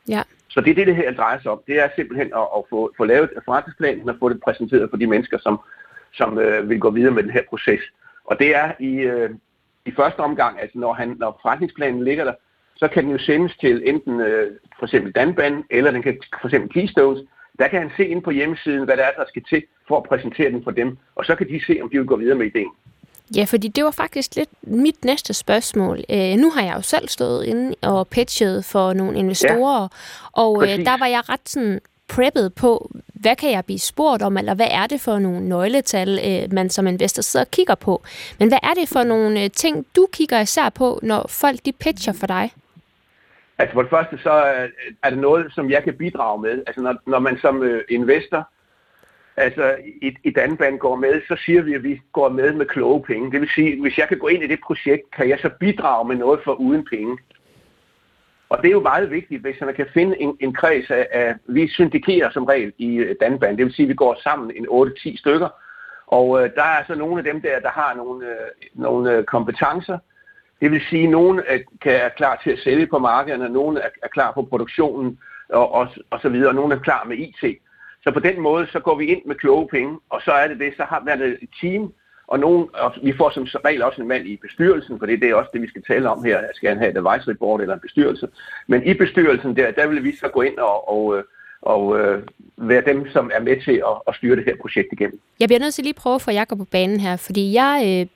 Ja. 0.09 0.23
Så 0.49 0.61
det 0.61 0.71
er 0.71 0.75
det, 0.75 0.87
det 0.87 0.95
her 0.95 1.13
drejer 1.13 1.39
sig 1.41 1.51
om. 1.51 1.61
Det 1.67 1.79
er 1.79 1.89
simpelthen 1.95 2.27
at, 2.35 2.47
at 2.57 2.63
få, 2.69 2.91
få 2.97 3.05
lavet 3.05 3.29
forretningsplanen 3.45 4.09
og 4.09 4.15
få 4.19 4.29
det 4.29 4.41
præsenteret 4.43 4.89
for 4.89 4.97
de 4.97 5.07
mennesker, 5.07 5.37
som, 5.37 5.59
som 6.13 6.39
øh, 6.39 6.69
vil 6.69 6.79
gå 6.79 6.89
videre 6.89 7.11
med 7.11 7.23
den 7.23 7.31
her 7.31 7.43
proces. 7.49 7.81
Og 8.25 8.39
det 8.39 8.55
er 8.55 8.71
i, 8.79 8.93
øh, 8.93 9.29
i 9.85 9.91
første 9.91 10.19
omgang, 10.19 10.61
altså 10.61 10.77
når, 10.79 10.93
han, 10.93 11.15
når 11.19 11.39
forretningsplanen 11.41 12.03
ligger 12.03 12.23
der, 12.23 12.33
så 12.75 12.87
kan 12.87 13.03
den 13.03 13.11
jo 13.11 13.17
sendes 13.17 13.57
til 13.57 13.89
enten 13.89 14.19
øh, 14.19 14.51
for 14.79 14.85
eksempel 14.85 15.11
Danban, 15.11 15.63
eller 15.69 15.91
den 15.91 16.03
kan 16.03 16.17
for 16.41 16.47
eksempel 16.47 16.69
Keystones. 16.73 17.19
Der 17.59 17.67
kan 17.67 17.81
han 17.81 17.91
se 17.97 18.07
ind 18.07 18.23
på 18.23 18.31
hjemmesiden, 18.31 18.85
hvad 18.85 18.97
der 18.97 19.03
er, 19.03 19.11
der 19.17 19.25
skal 19.27 19.43
til 19.49 19.63
for 19.87 19.97
at 19.97 20.03
præsentere 20.03 20.51
den 20.51 20.63
for 20.63 20.71
dem. 20.71 20.97
Og 21.15 21.25
så 21.25 21.35
kan 21.35 21.49
de 21.49 21.65
se, 21.67 21.79
om 21.81 21.89
de 21.89 21.97
vil 21.97 22.07
gå 22.07 22.17
videre 22.17 22.37
med 22.37 22.45
ideen. 22.45 22.71
Ja, 23.35 23.43
fordi 23.43 23.67
det 23.67 23.83
var 23.83 23.91
faktisk 23.91 24.35
lidt 24.35 24.49
mit 24.61 25.05
næste 25.05 25.33
spørgsmål. 25.33 26.03
Øh, 26.09 26.35
nu 26.35 26.51
har 26.51 26.61
jeg 26.61 26.75
jo 26.75 26.81
selv 26.81 27.07
stået 27.07 27.45
inde 27.45 27.75
og 27.81 28.07
pitchet 28.07 28.65
for 28.65 28.93
nogle 28.93 29.17
investorer, 29.17 29.81
ja, 29.81 29.87
og 30.33 30.63
øh, 30.63 30.85
der 30.85 30.97
var 30.97 31.05
jeg 31.05 31.29
ret 31.29 31.49
sådan 31.49 31.81
preppet 32.09 32.53
på, 32.53 32.91
hvad 33.13 33.35
kan 33.35 33.51
jeg 33.51 33.65
blive 33.65 33.79
spurgt 33.79 34.23
om, 34.23 34.37
eller 34.37 34.53
hvad 34.53 34.67
er 34.71 34.87
det 34.87 35.01
for 35.01 35.19
nogle 35.19 35.49
nøgletal, 35.49 36.19
øh, 36.27 36.53
man 36.53 36.69
som 36.69 36.87
investor 36.87 37.21
sidder 37.21 37.45
og 37.45 37.51
kigger 37.51 37.75
på. 37.75 38.03
Men 38.39 38.47
hvad 38.47 38.59
er 38.63 38.73
det 38.73 38.89
for 38.89 39.03
nogle 39.03 39.43
øh, 39.43 39.49
ting, 39.51 39.85
du 39.95 40.07
kigger 40.13 40.39
især 40.39 40.69
på, 40.69 40.99
når 41.03 41.25
folk 41.29 41.59
de 41.65 41.71
pitcher 41.71 42.13
for 42.13 42.27
dig? 42.27 42.51
Altså 43.57 43.73
for 43.73 43.81
det 43.81 43.89
første, 43.89 44.17
så 44.23 44.31
er 45.03 45.09
det 45.09 45.19
noget, 45.19 45.53
som 45.53 45.69
jeg 45.71 45.83
kan 45.83 45.93
bidrage 45.93 46.41
med. 46.41 46.63
Altså 46.67 46.81
når, 46.81 46.95
når 47.05 47.19
man 47.19 47.37
som 47.41 47.63
øh, 47.63 47.83
investor 47.89 48.49
altså 49.37 49.75
i, 50.01 50.17
i 50.23 50.29
Danban 50.29 50.77
går 50.77 50.95
med, 50.95 51.21
så 51.27 51.35
siger 51.45 51.61
vi, 51.61 51.73
at 51.73 51.83
vi 51.83 52.01
går 52.11 52.29
med 52.29 52.53
med 52.53 52.65
kloge 52.65 53.03
penge. 53.03 53.31
Det 53.31 53.41
vil 53.41 53.49
sige, 53.49 53.81
hvis 53.81 53.97
jeg 53.97 54.07
kan 54.07 54.17
gå 54.17 54.27
ind 54.27 54.43
i 54.43 54.47
det 54.47 54.59
projekt, 54.65 55.11
kan 55.11 55.29
jeg 55.29 55.39
så 55.39 55.49
bidrage 55.59 56.07
med 56.07 56.15
noget 56.15 56.39
for 56.43 56.53
uden 56.53 56.85
penge. 56.89 57.17
Og 58.49 58.61
det 58.61 58.67
er 58.67 58.71
jo 58.71 58.79
meget 58.79 59.11
vigtigt, 59.11 59.41
hvis 59.41 59.61
man 59.61 59.73
kan 59.73 59.87
finde 59.93 60.21
en, 60.21 60.37
en 60.39 60.53
kreds 60.53 60.91
af, 60.91 61.07
af, 61.11 61.35
vi 61.45 61.67
syndikerer 61.67 62.29
som 62.29 62.45
regel 62.45 62.73
i 62.77 62.95
øh, 62.95 63.15
Danban, 63.21 63.57
det 63.57 63.65
vil 63.65 63.73
sige, 63.73 63.85
at 63.85 63.89
vi 63.89 63.93
går 63.93 64.19
sammen 64.23 64.51
en 64.55 64.67
8-10 64.67 65.17
stykker, 65.17 65.49
og 66.07 66.43
øh, 66.43 66.49
der 66.55 66.63
er 66.63 66.83
så 66.87 66.95
nogle 66.95 67.17
af 67.17 67.23
dem 67.23 67.41
der, 67.41 67.59
der 67.59 67.69
har 67.69 67.93
nogle, 67.95 68.27
øh, 68.27 68.47
nogle 68.73 69.11
øh, 69.11 69.23
kompetencer, 69.23 69.97
det 70.61 70.71
vil 70.71 70.81
sige, 70.89 71.03
at 71.03 71.09
nogen 71.09 71.39
er, 71.47 71.57
kan, 71.81 71.95
er 71.95 72.09
klar 72.09 72.41
til 72.43 72.51
at 72.51 72.59
sælge 72.59 72.87
på 72.87 72.99
markederne, 72.99 73.49
nogen 73.49 73.77
er, 73.77 73.89
er 74.03 74.07
klar 74.07 74.31
på 74.31 74.41
produktionen 74.41 75.19
og, 75.49 75.71
og, 75.71 75.87
og 76.09 76.19
så 76.21 76.29
videre, 76.29 76.49
og 76.49 76.55
nogen 76.55 76.71
er 76.71 76.79
klar 76.79 77.03
med 77.03 77.17
IT. 77.17 77.59
Så 78.03 78.11
på 78.11 78.19
den 78.19 78.41
måde, 78.41 78.67
så 78.71 78.79
går 78.79 78.95
vi 78.95 79.05
ind 79.05 79.21
med 79.25 79.35
kloge 79.35 79.67
penge, 79.67 79.99
og 80.09 80.21
så 80.21 80.31
er 80.31 80.47
det 80.47 80.59
det, 80.59 80.73
så 80.77 80.83
har 80.83 81.03
vi 81.05 81.11
et 81.41 81.49
team, 81.61 81.93
og, 82.27 82.39
nogen, 82.39 82.69
og 82.73 82.93
vi 83.03 83.13
får 83.17 83.29
som 83.29 83.47
regel 83.65 83.83
også 83.83 84.01
en 84.01 84.07
mand 84.07 84.27
i 84.27 84.35
bestyrelsen, 84.35 84.99
for 84.99 85.05
det 85.05 85.23
er 85.23 85.35
også 85.35 85.49
det, 85.53 85.61
vi 85.61 85.67
skal 85.67 85.83
tale 85.83 86.09
om 86.09 86.23
her. 86.23 86.39
Jeg 86.39 86.49
skal 86.53 86.77
have 86.77 86.91
et 86.91 86.97
advisory 86.97 87.33
board 87.33 87.61
eller 87.61 87.73
en 87.73 87.79
bestyrelse. 87.79 88.27
Men 88.67 88.83
i 88.83 88.93
bestyrelsen 88.93 89.55
der, 89.55 89.71
der 89.71 89.87
vil 89.87 90.03
vi 90.03 90.15
så 90.15 90.27
gå 90.27 90.41
ind 90.41 90.57
og, 90.57 90.89
og, 90.89 91.23
og 91.61 91.99
øh, 91.99 92.23
være 92.57 92.83
dem, 92.85 93.09
som 93.11 93.31
er 93.33 93.39
med 93.41 93.61
til 93.61 93.71
at, 93.71 93.95
at 94.07 94.15
styre 94.15 94.35
det 94.35 94.45
her 94.45 94.55
projekt 94.61 94.87
igennem. 94.91 95.19
Jeg 95.39 95.47
bliver 95.49 95.59
nødt 95.59 95.73
til 95.73 95.83
lige 95.83 95.95
at 95.97 96.01
prøve 96.01 96.15
at 96.15 96.21
få 96.21 96.31
Jacob 96.31 96.57
på 96.57 96.65
banen 96.65 96.99
her, 96.99 97.17
fordi 97.17 97.53
jeg 97.53 97.83
øh, 97.85 98.07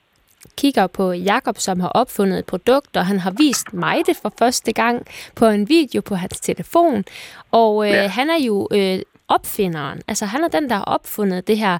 kigger 0.56 0.86
på 0.86 1.12
Jakob, 1.12 1.58
som 1.58 1.80
har 1.80 1.88
opfundet 1.88 2.38
et 2.38 2.46
produkt, 2.46 2.96
og 2.96 3.06
han 3.06 3.18
har 3.18 3.34
vist 3.38 3.72
mig 3.72 3.96
det 4.06 4.16
for 4.22 4.32
første 4.38 4.72
gang 4.72 5.06
på 5.34 5.46
en 5.46 5.68
video 5.68 6.00
på 6.00 6.14
hans 6.14 6.40
telefon. 6.40 7.04
Og 7.50 7.86
øh, 7.86 7.92
ja. 7.92 8.08
han 8.08 8.30
er 8.30 8.44
jo 8.46 8.68
øh, 8.72 8.98
opfinderen. 9.28 10.02
Altså 10.08 10.26
han 10.26 10.44
er 10.44 10.48
den, 10.48 10.70
der 10.70 10.76
har 10.76 10.84
opfundet 10.84 11.46
det 11.46 11.58
her. 11.58 11.78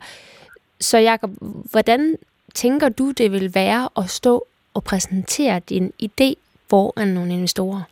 Så 0.80 0.98
Jakob, 0.98 1.30
hvordan 1.70 2.16
tænker 2.54 2.88
du, 2.88 3.10
det 3.10 3.32
vil 3.32 3.54
være 3.54 3.88
at 3.96 4.10
stå 4.10 4.46
og 4.74 4.84
præsentere 4.84 5.60
din 5.68 5.92
idé 6.02 6.34
foran 6.70 7.08
nogle 7.08 7.32
investorer? 7.32 7.82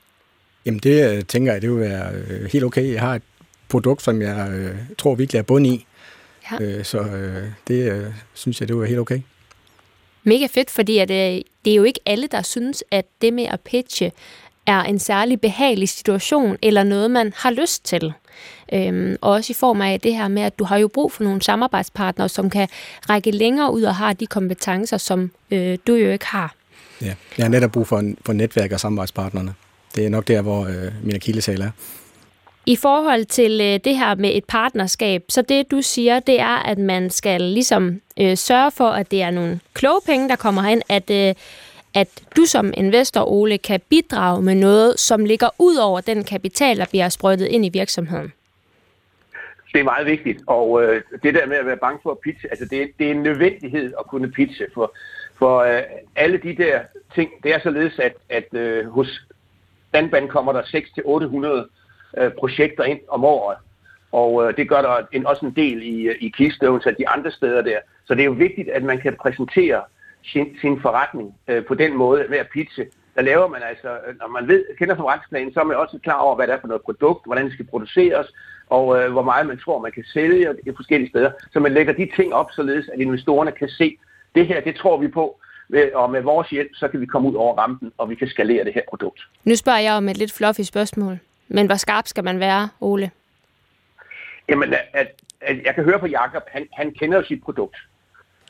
Jamen 0.67 0.81
det 0.81 1.17
øh, 1.17 1.25
tænker 1.25 1.53
jeg, 1.53 1.63
det 1.63 1.71
vil 1.71 1.81
være 1.81 2.13
øh, 2.15 2.45
helt 2.53 2.65
okay. 2.65 2.93
Jeg 2.93 3.01
har 3.01 3.15
et 3.15 3.23
produkt, 3.69 4.03
som 4.03 4.23
jeg 4.23 4.51
øh, 4.51 4.77
tror 4.99 5.15
virkelig 5.15 5.39
er 5.39 5.43
bund 5.43 5.67
i. 5.67 5.87
Ja. 6.53 6.65
Øh, 6.65 6.85
så 6.85 6.99
øh, 6.99 7.49
det 7.69 7.93
øh, 7.93 8.07
synes 8.35 8.61
jeg, 8.61 8.69
det 8.69 8.77
var 8.77 8.85
helt 8.85 8.99
okay. 8.99 9.21
Mega 10.23 10.47
fedt, 10.47 10.71
fordi 10.71 10.99
at, 10.99 11.11
øh, 11.11 11.43
det 11.65 11.71
er 11.71 11.75
jo 11.75 11.83
ikke 11.83 12.01
alle, 12.07 12.27
der 12.27 12.43
synes, 12.43 12.85
at 12.91 13.07
det 13.23 13.33
med 13.33 13.45
at 13.45 13.61
pitche 13.61 14.13
er 14.67 14.83
en 14.83 14.99
særlig 14.99 15.41
behagelig 15.41 15.89
situation, 15.89 16.57
eller 16.63 16.83
noget, 16.83 17.11
man 17.11 17.33
har 17.37 17.51
lyst 17.51 17.85
til. 17.85 18.13
Øhm, 18.73 19.17
og 19.21 19.33
også 19.33 19.51
i 19.51 19.55
form 19.55 19.81
af 19.81 20.01
det 20.01 20.15
her 20.15 20.29
med, 20.29 20.43
at 20.43 20.59
du 20.59 20.65
har 20.65 20.77
jo 20.77 20.89
brug 20.89 21.13
for 21.13 21.25
nogle 21.25 21.43
samarbejdspartnere, 21.43 22.29
som 22.29 22.51
kan 22.51 22.69
række 23.11 23.31
længere 23.31 23.73
ud 23.73 23.83
og 23.83 23.95
har 23.95 24.13
de 24.13 24.27
kompetencer, 24.27 24.97
som 24.97 25.31
øh, 25.51 25.79
du 25.87 25.95
jo 25.95 26.11
ikke 26.11 26.27
har. 26.27 26.55
Ja, 27.03 27.15
jeg 27.39 27.45
har 27.45 27.49
netop 27.49 27.73
brug 27.73 27.87
for, 27.87 27.99
en, 27.99 28.19
for 28.27 28.33
netværk 28.33 28.73
og 28.73 28.81
samarbejdspartnerne. 28.81 29.55
Det 29.95 30.07
er 30.07 30.11
nok 30.11 30.29
der, 30.29 30.43
hvor 30.43 30.65
øh, 30.67 30.93
min 31.03 31.15
akillesal 31.15 31.61
er. 31.61 31.71
I 32.67 32.77
forhold 32.77 33.25
til 33.25 33.61
øh, 33.61 33.81
det 33.85 33.97
her 33.97 34.15
med 34.15 34.31
et 34.35 34.45
partnerskab, 34.45 35.25
så 35.29 35.43
det 35.43 35.71
du 35.71 35.83
siger, 35.83 36.21
det 36.21 36.41
er, 36.41 36.57
at 36.57 36.79
man 36.79 37.11
skal 37.11 37.41
ligesom 37.41 38.01
øh, 38.21 38.37
sørge 38.37 38.71
for, 38.71 38.89
at 38.89 39.11
det 39.11 39.23
er 39.23 39.31
nogle 39.31 39.61
kloge 39.75 40.01
penge, 40.07 40.29
der 40.29 40.37
kommer 40.37 40.63
hen, 40.63 40.83
at, 40.89 41.11
øh, 41.11 41.35
at 41.97 42.09
du 42.37 42.45
som 42.45 42.73
investor, 42.77 43.31
Ole, 43.31 43.59
kan 43.59 43.81
bidrage 43.89 44.43
med 44.43 44.55
noget, 44.55 45.01
som 45.01 45.25
ligger 45.25 45.49
ud 45.59 45.77
over 45.77 46.01
den 46.01 46.25
kapital, 46.25 46.77
der 46.77 46.87
bliver 46.91 47.09
sprøjtet 47.09 47.47
ind 47.47 47.67
i 47.67 47.69
virksomheden. 47.69 48.33
Det 49.73 49.81
er 49.81 49.85
meget 49.85 50.07
vigtigt, 50.07 50.43
og 50.47 50.83
øh, 50.83 51.03
det 51.23 51.35
der 51.35 51.47
med 51.47 51.57
at 51.57 51.67
være 51.67 51.77
bange 51.77 51.99
for 52.03 52.11
at 52.11 52.19
pitche, 52.19 52.49
altså 52.51 52.65
det, 52.65 52.91
det 52.99 53.07
er 53.07 53.11
en 53.11 53.23
nødvendighed 53.23 53.93
at 53.99 54.07
kunne 54.07 54.31
pitche, 54.31 54.67
for, 54.75 54.95
for 55.39 55.59
øh, 55.59 55.83
alle 56.17 56.39
de 56.39 56.57
der 56.57 56.81
ting, 57.15 57.31
det 57.43 57.55
er 57.55 57.61
således, 57.61 57.99
at, 57.99 58.15
at 58.29 58.55
øh, 58.55 58.87
hos 58.89 59.27
Danban 59.95 60.29
kommer 60.29 60.53
der 60.53 60.63
600-800 60.63 62.21
øh, 62.21 62.31
projekter 62.39 62.85
ind 62.85 63.01
om 63.09 63.25
året. 63.25 63.57
Og 64.13 64.49
øh, 64.49 64.57
det 64.57 64.69
gør 64.69 64.83
der 64.83 65.07
en, 65.13 65.27
også 65.27 65.47
en 65.47 65.53
del 65.57 65.83
i, 65.83 66.03
øh, 66.03 66.15
i 66.21 66.29
Keystones 66.29 66.87
og 66.87 66.93
de 66.99 67.09
andre 67.09 67.31
steder 67.31 67.63
der. 67.63 67.79
Så 68.05 68.15
det 68.15 68.21
er 68.21 68.27
jo 68.27 68.33
vigtigt, 68.33 68.69
at 68.69 68.83
man 68.83 69.01
kan 69.01 69.17
præsentere 69.21 69.83
sin, 70.33 70.57
sin 70.61 70.81
forretning 70.81 71.35
øh, 71.49 71.65
på 71.65 71.75
den 71.75 71.97
måde 71.97 72.27
ved 72.29 72.39
at 72.39 72.49
pitche. 72.53 72.87
Der 73.15 73.23
laver 73.23 73.49
man 73.49 73.63
altså, 73.63 73.91
øh, 74.07 74.19
når 74.19 74.29
man 74.29 74.49
ved, 74.49 74.65
kender 74.79 74.97
forretningsplanen, 74.97 75.53
så 75.53 75.61
er 75.61 75.65
man 75.65 75.77
også 75.77 75.99
klar 76.03 76.19
over, 76.19 76.37
hvad 76.37 76.47
det 76.47 76.55
er 76.55 76.61
for 76.61 76.69
noget 76.69 76.83
produkt, 76.83 77.27
hvordan 77.27 77.45
det 77.45 77.53
skal 77.53 77.67
produceres, 77.67 78.27
og 78.71 78.99
øh, 78.99 79.13
hvor 79.13 79.23
meget 79.23 79.47
man 79.47 79.59
tror, 79.59 79.81
man 79.81 79.93
kan 79.93 80.05
sælge 80.05 80.55
i 80.67 80.71
forskellige 80.77 81.11
steder. 81.11 81.31
Så 81.53 81.61
man 81.61 81.73
lægger 81.75 81.93
de 81.93 82.11
ting 82.17 82.35
op, 82.35 82.51
således 82.53 82.89
at 82.89 83.01
investorerne 83.01 83.53
kan 83.53 83.69
se, 83.69 83.97
det 84.35 84.47
her, 84.47 84.61
det 84.61 84.77
tror 84.77 84.97
vi 84.97 85.09
på, 85.09 85.41
og 85.95 86.11
med 86.11 86.23
vores 86.23 86.49
hjælp, 86.49 86.71
så 86.75 86.89
kan 86.89 87.01
vi 87.01 87.07
komme 87.07 87.29
ud 87.29 87.35
over 87.35 87.59
rampen, 87.59 87.93
og 87.99 88.11
vi 88.11 88.15
kan 88.15 88.29
skalere 88.29 88.65
det 88.65 88.75
her 88.75 88.83
produkt. 88.89 89.21
Nu 89.45 89.57
spørger 89.57 89.79
jeg 89.79 89.93
om 89.93 90.09
et 90.09 90.17
lidt 90.17 90.33
fluffy 90.33 90.61
spørgsmål. 90.61 91.19
Men 91.49 91.67
hvor 91.67 91.75
skarp 91.75 92.07
skal 92.07 92.25
man 92.25 92.41
være, 92.41 92.69
Ole? 92.81 93.11
Jamen, 94.49 94.75
at, 94.93 95.09
at 95.41 95.65
jeg 95.65 95.75
kan 95.75 95.85
høre 95.85 95.99
på 95.99 96.07
Jakob, 96.07 96.43
han, 96.49 96.67
han 96.73 96.93
kender 96.93 97.19
jo 97.19 97.25
sit 97.25 97.43
produkt. 97.43 97.77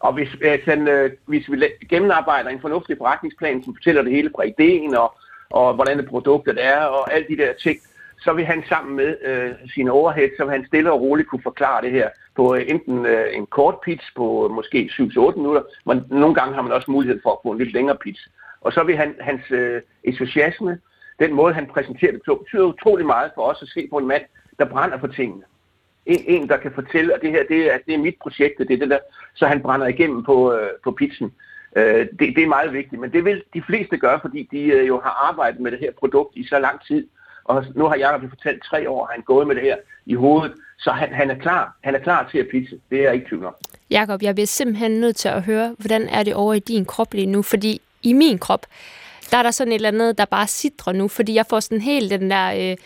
Og 0.01 0.13
hvis, 0.13 0.33
hvis, 0.33 0.65
han, 0.65 0.89
øh, 0.89 1.11
hvis 1.27 1.51
vi 1.51 1.65
gennemarbejder 1.89 2.51
en 2.51 2.61
fornuftig 2.61 2.97
forretningsplan, 2.99 3.65
som 3.65 3.75
fortæller 3.75 4.03
det 4.03 4.13
hele 4.13 4.31
fra 4.37 4.43
ideen, 4.43 4.95
og, 4.97 5.15
og 5.51 5.75
hvordan 5.75 5.99
det 5.99 6.09
produktet 6.09 6.65
er, 6.65 6.81
og 6.81 7.13
alle 7.13 7.27
de 7.29 7.37
der 7.37 7.53
ting, 7.53 7.79
så 8.21 8.33
vil 8.33 8.45
han 8.45 8.63
sammen 8.69 8.97
med 8.97 9.17
øh, 9.25 9.55
sine 9.75 9.93
overhead, 9.93 10.29
så 10.37 10.45
vil 10.45 10.53
han 10.53 10.67
stille 10.67 10.93
og 10.93 11.01
roligt 11.01 11.29
kunne 11.29 11.43
forklare 11.43 11.83
det 11.83 11.91
her 11.91 12.09
på 12.37 12.55
øh, 12.55 12.65
enten 12.69 13.07
øh, 13.07 13.27
en 13.33 13.47
kort 13.47 13.75
pitch 13.85 14.07
på 14.17 14.45
øh, 14.45 14.51
måske 14.51 14.91
7-8 14.93 15.37
minutter, 15.37 15.63
men 15.87 16.05
nogle 16.11 16.35
gange 16.35 16.55
har 16.55 16.63
man 16.63 16.73
også 16.73 16.91
mulighed 16.91 17.21
for 17.23 17.31
at 17.33 17.39
få 17.43 17.51
en 17.51 17.59
lidt 17.59 17.73
længere 17.73 17.97
pitch. 17.97 18.23
Og 18.61 18.73
så 18.73 18.83
vil 18.83 18.97
han, 18.97 19.15
hans 19.21 19.51
øh, 19.51 19.83
entusiasme, 20.05 20.79
den 21.19 21.35
måde, 21.35 21.55
han 21.55 21.67
præsenterer 21.67 22.13
det 22.13 22.23
på, 22.27 22.35
betyder 22.35 22.65
utrolig 22.65 23.07
meget 23.07 23.31
for 23.35 23.43
os 23.43 23.63
at 23.63 23.69
se 23.69 23.89
på 23.91 23.97
en 23.97 24.07
mand, 24.07 24.23
der 24.59 24.65
brænder 24.65 24.99
for 24.99 25.07
tingene. 25.07 25.43
En, 26.07 26.25
en 26.27 26.49
der 26.49 26.57
kan 26.57 26.73
fortælle, 26.75 27.14
at 27.14 27.21
det 27.23 27.31
her 27.31 27.45
det 27.49 27.75
er, 27.75 27.79
det 27.87 27.95
er 27.95 27.99
mit 27.99 28.16
projekt, 28.23 28.59
det 28.59 28.71
er 28.71 28.79
det 28.79 28.90
der, 28.90 28.99
så 29.35 29.47
han 29.47 29.62
brænder 29.62 29.87
igennem 29.87 30.25
på, 30.25 30.53
øh, 30.53 30.71
på 30.85 30.90
pitchen. 30.90 31.33
Øh, 31.77 32.07
det, 32.19 32.37
det 32.37 32.42
er 32.42 32.47
meget 32.47 32.73
vigtigt, 32.73 33.01
men 33.01 33.12
det 33.12 33.25
vil 33.25 33.42
de 33.55 33.62
fleste 33.62 33.97
gøre, 33.97 34.19
fordi 34.23 34.49
de 34.53 34.59
øh, 34.59 34.88
jo 34.88 35.01
har 35.01 35.29
arbejdet 35.29 35.61
med 35.61 35.71
det 35.71 35.79
her 35.79 35.92
produkt 35.99 36.37
i 36.37 36.47
så 36.47 36.59
lang 36.59 36.81
tid. 36.87 37.07
Og 37.45 37.64
nu 37.75 37.85
har 37.85 37.97
Jacob 37.97 38.21
fortalt 38.29 38.62
tre 38.64 38.90
år, 38.90 39.07
har 39.07 39.12
han 39.12 39.23
gået 39.23 39.47
med 39.47 39.55
det 39.55 39.62
her 39.62 39.77
i 40.07 40.14
hovedet, 40.14 40.53
så 40.79 40.90
han, 40.90 41.12
han, 41.12 41.31
er 41.31 41.35
klar. 41.35 41.77
Han 41.85 41.95
er 41.95 41.99
klar 41.99 42.29
til 42.31 42.38
at 42.38 42.47
pitche. 42.51 42.79
Det 42.90 42.99
er 42.99 43.03
jeg 43.03 43.14
ikke 43.14 43.29
tvivl 43.29 43.45
om. 43.45 43.55
Jakob, 43.90 44.23
jeg 44.23 44.35
bliver 44.35 44.47
simpelthen 44.47 44.90
nødt 44.90 45.16
til 45.16 45.29
at 45.29 45.42
høre, 45.42 45.75
hvordan 45.79 46.09
er 46.09 46.23
det 46.23 46.35
over 46.35 46.55
i 46.55 46.59
din 46.59 46.85
krop 46.85 47.14
lige 47.14 47.27
nu? 47.27 47.42
Fordi 47.42 47.81
i 48.03 48.12
min 48.12 48.38
krop, 48.38 48.66
der 49.31 49.37
er 49.37 49.42
der 49.42 49.51
sådan 49.51 49.73
et 49.73 49.75
eller 49.75 49.88
andet, 49.88 50.19
der 50.19 50.25
bare 50.25 50.47
sidder 50.47 50.92
nu, 50.92 51.09
fordi 51.09 51.35
jeg 51.35 51.47
får 51.51 51.61
sådan 51.61 51.81
helt 51.81 52.11
den 52.11 52.31
der... 52.31 52.71
Øh, 52.71 52.77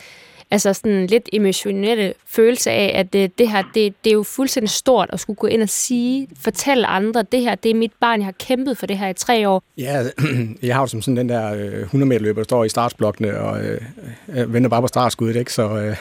altså 0.50 0.72
sådan 0.72 1.06
lidt 1.06 1.28
emotionelle 1.32 2.14
følelse 2.26 2.70
af, 2.70 2.92
at 2.94 3.12
det, 3.12 3.38
det 3.38 3.50
her, 3.50 3.62
det, 3.74 3.94
det 4.04 4.10
er 4.10 4.14
jo 4.14 4.22
fuldstændig 4.22 4.70
stort 4.70 5.10
at 5.12 5.20
skulle 5.20 5.36
gå 5.36 5.46
ind 5.46 5.62
og 5.62 5.68
sige, 5.68 6.28
fortælle 6.40 6.86
andre, 6.86 7.22
det 7.32 7.40
her, 7.40 7.54
det 7.54 7.70
er 7.70 7.74
mit 7.74 7.92
barn, 8.00 8.20
jeg 8.20 8.24
har 8.24 8.34
kæmpet 8.38 8.78
for 8.78 8.86
det 8.86 8.98
her 8.98 9.08
i 9.08 9.14
tre 9.14 9.48
år. 9.48 9.62
Ja, 9.78 10.04
jeg 10.62 10.74
har 10.74 10.82
jo 10.82 10.86
som 10.86 11.02
sådan 11.02 11.16
den 11.16 11.28
der 11.28 11.50
100 11.50 12.08
meter 12.08 12.20
løber, 12.20 12.40
der 12.40 12.44
står 12.44 12.64
i 12.64 12.68
startsblokkene 12.68 13.40
og 13.40 13.60
øh, 14.28 14.54
venter 14.54 14.70
bare 14.70 14.80
på 14.80 14.86
startskuddet, 14.86 15.36
ikke? 15.36 15.52
så 15.52 15.76
øh, 15.76 15.96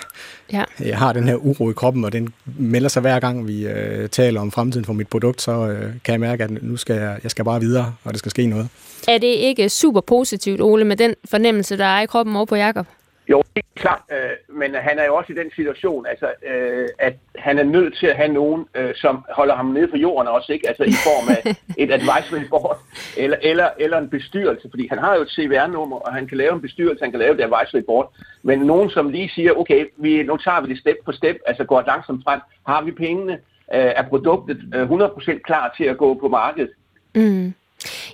ja. 0.53 0.63
jeg 0.79 0.97
har 0.97 1.13
den 1.13 1.27
her 1.27 1.35
uro 1.35 1.69
i 1.69 1.73
kroppen, 1.73 2.05
og 2.05 2.11
den 2.11 2.33
melder 2.45 2.89
sig 2.89 3.01
hver 3.01 3.19
gang, 3.19 3.47
vi 3.47 3.67
øh, 3.67 4.09
taler 4.09 4.41
om 4.41 4.51
fremtiden 4.51 4.85
for 4.85 4.93
mit 4.93 5.07
produkt, 5.07 5.41
så 5.41 5.51
øh, 5.51 5.93
kan 6.03 6.11
jeg 6.11 6.19
mærke, 6.19 6.43
at 6.43 6.63
nu 6.63 6.77
skal 6.77 6.95
jeg, 6.95 7.19
jeg 7.23 7.31
skal 7.31 7.45
bare 7.45 7.59
videre, 7.59 7.93
og 8.03 8.11
det 8.11 8.19
skal 8.19 8.29
ske 8.29 8.45
noget. 8.45 8.67
Er 9.07 9.17
det 9.17 9.27
ikke 9.27 9.69
super 9.69 10.01
positivt, 10.01 10.61
Ole, 10.61 10.85
med 10.85 10.97
den 10.97 11.13
fornemmelse, 11.25 11.77
der 11.77 11.85
er 11.85 12.01
i 12.01 12.05
kroppen 12.05 12.35
over 12.35 12.45
på 12.45 12.55
Jakob? 12.55 12.85
Jo, 13.29 13.43
er 13.55 13.61
klart, 13.75 14.01
øh, 14.11 14.57
men 14.59 14.75
han 14.75 14.99
er 14.99 15.05
jo 15.05 15.15
også 15.15 15.33
i 15.33 15.35
den 15.35 15.51
situation, 15.55 16.05
altså, 16.05 16.27
øh, 16.49 16.87
at 16.99 17.15
han 17.35 17.59
er 17.59 17.63
nødt 17.63 17.97
til 17.97 18.07
at 18.07 18.15
have 18.15 18.33
nogen, 18.33 18.65
øh, 18.75 18.95
som 18.95 19.25
holder 19.31 19.55
ham 19.55 19.65
nede 19.65 19.87
på 19.87 19.97
jorden 19.97 20.27
også, 20.27 20.53
ikke? 20.53 20.67
Altså 20.67 20.83
i 20.83 20.91
form 20.91 21.29
af 21.29 21.55
et 21.83 21.91
advisory 21.91 22.47
board 22.49 22.77
eller, 23.17 23.37
eller, 23.41 23.69
eller 23.79 23.97
en 23.97 24.09
bestyrelse, 24.09 24.67
fordi 24.69 24.87
han 24.87 24.97
har 24.97 25.15
jo 25.15 25.21
et 25.21 25.29
CVR-nummer, 25.29 25.97
og 25.97 26.13
han 26.13 26.27
kan 26.27 26.37
lave 26.37 26.53
en 26.53 26.61
bestyrelse, 26.61 27.03
han 27.03 27.11
kan 27.11 27.19
lave 27.19 27.33
et 27.33 27.41
advisory 27.41 27.81
board, 27.81 28.13
men 28.43 28.59
nogen, 28.59 28.89
som 28.89 29.09
lige 29.09 29.29
siger, 29.29 29.51
okay, 29.53 29.85
vi, 29.97 30.23
nu 30.23 30.37
tager 30.37 30.61
vi 30.61 30.69
det 30.69 30.79
step 30.79 30.97
for 31.05 31.11
step, 31.11 31.37
altså 31.45 31.63
går 31.63 31.83
langsomt 31.87 32.23
frem, 32.23 32.39
har 32.67 32.81
vi 32.81 32.91
pengene, 32.91 33.33
øh, 33.73 33.91
er 33.99 34.03
produktet 34.03 34.59
øh, 34.75 34.91
100% 34.91 35.39
klar 35.39 35.73
til 35.77 35.83
at 35.83 35.97
gå 35.97 36.13
på 36.13 36.27
markedet? 36.27 36.71
Mm. 37.15 37.53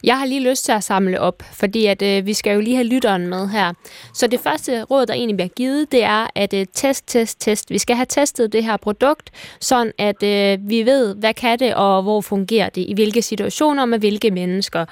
Jeg 0.03 0.19
har 0.19 0.25
lige 0.25 0.49
lyst 0.49 0.65
til 0.65 0.71
at 0.71 0.83
samle 0.83 1.21
op, 1.21 1.43
fordi 1.53 1.85
at, 1.85 2.01
øh, 2.01 2.25
vi 2.25 2.33
skal 2.33 2.53
jo 2.53 2.59
lige 2.61 2.75
have 2.75 2.87
lytteren 2.87 3.27
med 3.27 3.47
her. 3.49 3.73
Så 4.13 4.27
det 4.27 4.39
første 4.39 4.83
råd, 4.83 5.05
der 5.05 5.13
egentlig 5.13 5.37
bliver 5.37 5.49
givet, 5.49 5.91
det 5.91 6.03
er 6.03 6.27
at 6.35 6.53
øh, 6.53 6.65
test, 6.73 7.07
test, 7.07 7.41
test. 7.41 7.69
Vi 7.69 7.77
skal 7.77 7.95
have 7.95 8.05
testet 8.05 8.53
det 8.53 8.63
her 8.63 8.77
produkt, 8.77 9.31
sådan 9.59 9.91
at 9.97 10.23
øh, 10.23 10.69
vi 10.69 10.85
ved, 10.85 11.15
hvad 11.15 11.33
kan 11.33 11.59
det, 11.59 11.75
og 11.75 12.03
hvor 12.03 12.21
fungerer 12.21 12.69
det, 12.69 12.85
i 12.87 12.93
hvilke 12.93 13.21
situationer, 13.21 13.85
med 13.85 13.99
hvilke 13.99 14.31
mennesker. 14.31 14.85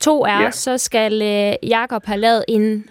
To 0.00 0.24
er, 0.24 0.42
ja. 0.42 0.50
så 0.50 0.78
skal 0.78 1.22
øh, 1.22 1.68
Jakob 1.68 2.06
have 2.06 2.20
lavet 2.20 2.44
en 2.48 2.84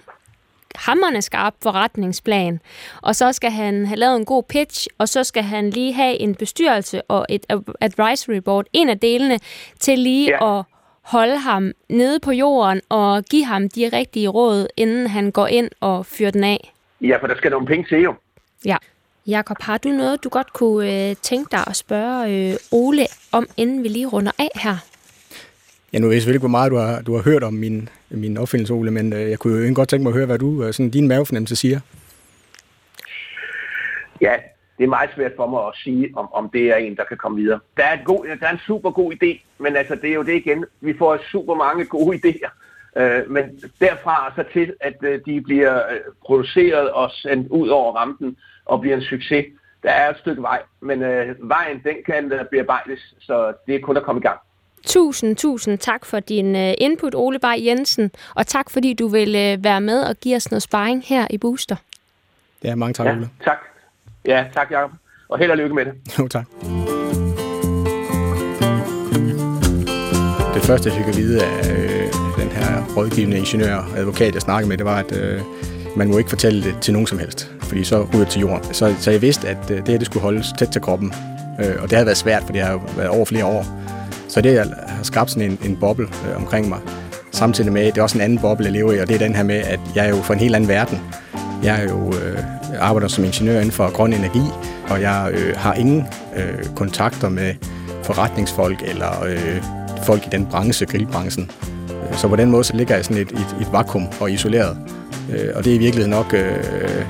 hammerne 0.76 1.22
skarp 1.22 1.54
forretningsplan, 1.64 2.60
og 3.02 3.16
så 3.16 3.32
skal 3.32 3.52
han 3.52 3.86
have 3.86 3.98
lavet 4.00 4.16
en 4.18 4.26
god 4.26 4.44
pitch, 4.44 4.88
og 4.98 5.10
så 5.10 5.24
skal 5.24 5.44
han 5.44 5.70
lige 5.70 5.94
have 5.94 6.18
en 6.18 6.36
bestyrelse 6.36 7.02
og 7.02 7.26
et 7.30 7.46
advisory 7.82 8.38
board, 8.38 8.66
en 8.74 8.90
af 8.90 9.00
delene, 9.00 9.40
til 9.80 10.00
lige 10.00 10.30
ja. 10.30 10.60
at 10.60 10.66
holde 11.08 11.38
ham 11.38 11.72
nede 11.90 12.20
på 12.20 12.32
jorden 12.32 12.82
og 12.90 13.24
give 13.24 13.46
ham 13.46 13.70
de 13.70 13.90
rigtige 13.94 14.28
råd, 14.28 14.68
inden 14.78 15.08
han 15.08 15.32
går 15.32 15.48
ind 15.48 15.70
og 15.80 16.06
fyrer 16.06 16.32
den 16.32 16.44
af? 16.44 16.74
Ja, 17.02 17.18
for 17.22 17.28
der 17.28 17.36
skal 17.38 17.52
nogle 17.52 17.68
penge 17.68 17.86
til 17.90 18.02
jo. 18.02 18.14
Ja. 18.66 18.78
Jakob, 19.28 19.58
har 19.62 19.78
du 19.78 19.90
noget, 19.90 20.24
du 20.24 20.30
godt 20.30 20.54
kunne 20.54 21.10
øh, 21.10 21.16
tænke 21.16 21.52
dig 21.52 21.64
at 21.68 21.76
spørge 21.76 22.52
øh, 22.52 22.56
Ole 22.72 23.06
om, 23.32 23.48
inden 23.58 23.84
vi 23.84 23.88
lige 23.88 24.08
runder 24.08 24.32
af 24.40 24.50
her? 24.56 24.76
Ja, 25.94 26.00
nu 26.00 26.06
ved 26.06 26.14
jeg 26.14 26.22
selvfølgelig 26.22 26.38
ikke, 26.38 26.48
hvor 26.48 26.58
meget 26.60 26.72
du 26.72 26.78
har, 26.78 27.02
du 27.02 27.16
har 27.16 27.22
hørt 27.22 27.44
om 27.44 27.54
min, 27.54 27.90
min 28.10 28.38
opfindelse, 28.38 28.74
Ole, 28.74 28.92
men 28.92 29.14
øh, 29.14 29.30
jeg 29.30 29.40
kunne 29.40 29.68
jo 29.68 29.74
godt 29.76 29.90
tænke 29.90 30.04
mig 30.04 30.10
at 30.10 30.16
høre, 30.16 30.26
hvad 30.26 30.40
du, 30.40 30.64
øh, 30.64 30.74
sådan 30.74 30.90
din 30.90 31.08
mavefornemmelse 31.08 31.56
siger. 31.56 31.80
Ja, 34.22 34.36
det 34.78 34.84
er 34.84 34.88
meget 34.88 35.10
svært 35.16 35.32
for 35.36 35.48
mig 35.48 35.68
at 35.68 35.74
sige, 35.84 36.10
om, 36.16 36.34
om 36.34 36.50
det 36.54 36.64
er 36.72 36.76
en, 36.76 36.96
der 36.96 37.04
kan 37.04 37.18
komme 37.18 37.38
videre. 37.42 37.60
Der 37.78 37.84
er, 37.84 37.94
et 37.94 38.06
god, 38.06 38.26
der 38.40 38.48
er 38.48 38.52
en 38.52 38.60
super 38.68 38.92
god 38.92 39.14
idé, 39.14 39.47
men 39.60 39.76
altså, 39.76 39.96
det 39.96 40.10
er 40.10 40.14
jo 40.14 40.24
det 40.24 40.34
igen. 40.34 40.66
Vi 40.82 40.98
får 40.98 41.18
super 41.32 41.56
mange 41.56 41.86
gode 41.86 42.18
idéer. 42.18 42.52
Øh, 43.02 43.32
men 43.32 43.44
derfra 43.80 44.34
så 44.36 44.44
til, 44.54 44.74
at 44.82 44.96
øh, 45.02 45.20
de 45.26 45.42
bliver 45.42 45.76
øh, 45.76 46.00
produceret 46.26 46.90
og 46.90 47.12
sendt 47.12 47.48
ud 47.48 47.68
over 47.68 47.94
rampen 47.94 48.38
og 48.66 48.82
bliver 48.82 48.96
en 48.96 49.02
succes, 49.02 49.46
der 49.84 49.90
er 49.90 50.10
et 50.10 50.18
stykke 50.18 50.42
vej. 50.42 50.62
Men 50.82 51.02
øh, 51.04 51.36
vejen, 51.40 51.82
den 51.84 51.96
kan 52.06 52.32
øh, 52.34 52.46
bearbejdes, 52.52 53.16
så 53.20 53.54
det 53.68 53.76
er 53.76 53.80
kun 53.80 53.98
at 53.98 54.04
komme 54.04 54.20
i 54.20 54.24
gang. 54.24 54.40
Tusind, 54.86 55.36
tusind 55.36 55.78
tak 55.78 56.06
for 56.06 56.20
din 56.20 56.56
øh, 56.56 56.74
input, 56.78 57.16
Ole 57.16 57.40
Bay 57.40 57.66
Jensen, 57.66 58.12
og 58.36 58.48
tak 58.48 58.70
fordi 58.70 58.94
du 58.94 59.08
vil 59.08 59.36
øh, 59.36 59.64
være 59.64 59.82
med 59.82 60.04
og 60.04 60.16
give 60.16 60.36
os 60.36 60.52
noget 60.52 60.64
sparring 60.64 61.04
her 61.06 61.28
i 61.30 61.38
Booster. 61.38 61.76
Ja, 62.64 62.76
mange 62.76 62.94
tak, 62.94 63.06
ja, 63.06 63.12
Ole. 63.12 63.30
Tak. 63.44 63.58
Ja, 64.26 64.46
tak 64.54 64.72
Jacob. 64.72 64.92
Og 65.30 65.40
held 65.40 65.52
og 65.52 65.58
lykke 65.58 65.76
med 65.76 65.86
det. 65.86 65.94
Jo, 66.20 66.28
tak. 66.28 66.46
Første, 70.68 70.90
jeg 70.90 70.98
fik 70.98 71.08
at 71.08 71.18
vide 71.18 71.44
af 71.44 71.70
øh, 71.70 72.14
den 72.38 72.50
her 72.52 72.84
rådgivende 72.98 73.38
ingeniør 73.38 73.76
og 73.76 73.98
advokat, 73.98 74.34
jeg 74.34 74.42
snakkede 74.42 74.70
med, 74.70 74.78
det 74.78 74.86
var, 74.86 75.00
at 75.00 75.18
øh, 75.18 75.42
man 75.96 76.08
må 76.08 76.18
ikke 76.18 76.30
fortælle 76.30 76.64
det 76.64 76.76
til 76.82 76.94
nogen 76.94 77.08
som 77.08 77.20
helst, 77.20 77.52
fordi 77.62 77.84
så 77.84 78.08
ryger 78.14 78.26
til 78.26 78.42
jorden. 78.42 78.74
Så, 78.74 78.96
så 79.00 79.12
jeg 79.12 79.22
vidste, 79.22 79.48
at 79.48 79.72
øh, 79.72 79.78
det 79.78 79.88
her 79.88 79.98
det 79.98 80.06
skulle 80.06 80.24
holdes 80.24 80.54
tæt 80.58 80.68
til 80.68 80.82
kroppen, 80.82 81.14
øh, 81.60 81.76
og 81.80 81.90
det 81.90 81.92
havde 81.92 82.06
været 82.06 82.18
svært, 82.18 82.44
for 82.46 82.54
det 82.54 82.62
har 82.62 82.72
jo 82.72 82.82
været 82.98 83.10
over 83.10 83.26
flere 83.26 83.46
år. 83.46 83.66
Så 84.28 84.42
det 84.42 84.60
har 84.60 85.04
skabt 85.04 85.32
sådan 85.32 85.52
en, 85.52 85.60
en 85.66 85.78
boble 85.80 86.08
øh, 86.30 86.38
omkring 86.38 86.70
mig. 86.70 86.80
Samtidig 87.32 87.72
med, 87.74 87.86
det 87.86 87.98
er 87.98 88.02
også 88.02 88.18
en 88.18 88.22
anden 88.22 88.40
boble, 88.40 88.66
jeg 88.66 88.74
lever 88.74 88.94
i, 88.94 89.00
og 89.00 89.08
det 89.08 89.16
er 89.16 89.20
den 89.20 89.36
her 89.36 89.44
med, 89.44 89.56
at 89.56 89.80
jeg 89.96 90.06
er 90.06 90.10
jo 90.10 90.22
fra 90.22 90.34
en 90.34 90.40
helt 90.40 90.56
anden 90.56 90.70
verden. 90.70 91.00
Jeg 91.64 91.82
er 91.82 91.84
jo 91.84 92.14
øh, 92.14 92.38
arbejder 92.80 93.08
som 93.08 93.24
ingeniør 93.24 93.58
inden 93.58 93.72
for 93.72 93.92
grøn 93.92 94.14
energi, 94.14 94.44
og 94.90 95.02
jeg 95.02 95.32
øh, 95.34 95.56
har 95.58 95.74
ingen 95.74 96.08
øh, 96.36 96.76
kontakter 96.76 97.30
med 97.30 97.54
forretningsfolk 98.04 98.82
eller 98.86 99.24
øh, 99.26 99.77
folk 100.08 100.26
i 100.26 100.30
den 100.32 100.46
branche, 100.46 100.86
grillbranchen. 100.86 101.52
Så 102.12 102.28
på 102.28 102.36
den 102.36 102.52
måde 102.52 102.64
så 102.64 102.76
ligger 102.76 102.96
jeg 102.96 103.06
sådan 103.06 103.22
et, 103.22 103.32
et, 103.32 103.58
et 103.62 103.72
vakuum 103.72 104.08
og 104.20 104.32
isoleret. 104.32 104.78
Øh, 105.32 105.50
og 105.56 105.64
det 105.64 105.72
er 105.72 105.76
i 105.76 105.80
virkeligheden 105.80 106.10
nok 106.10 106.34
øh, 106.34 107.06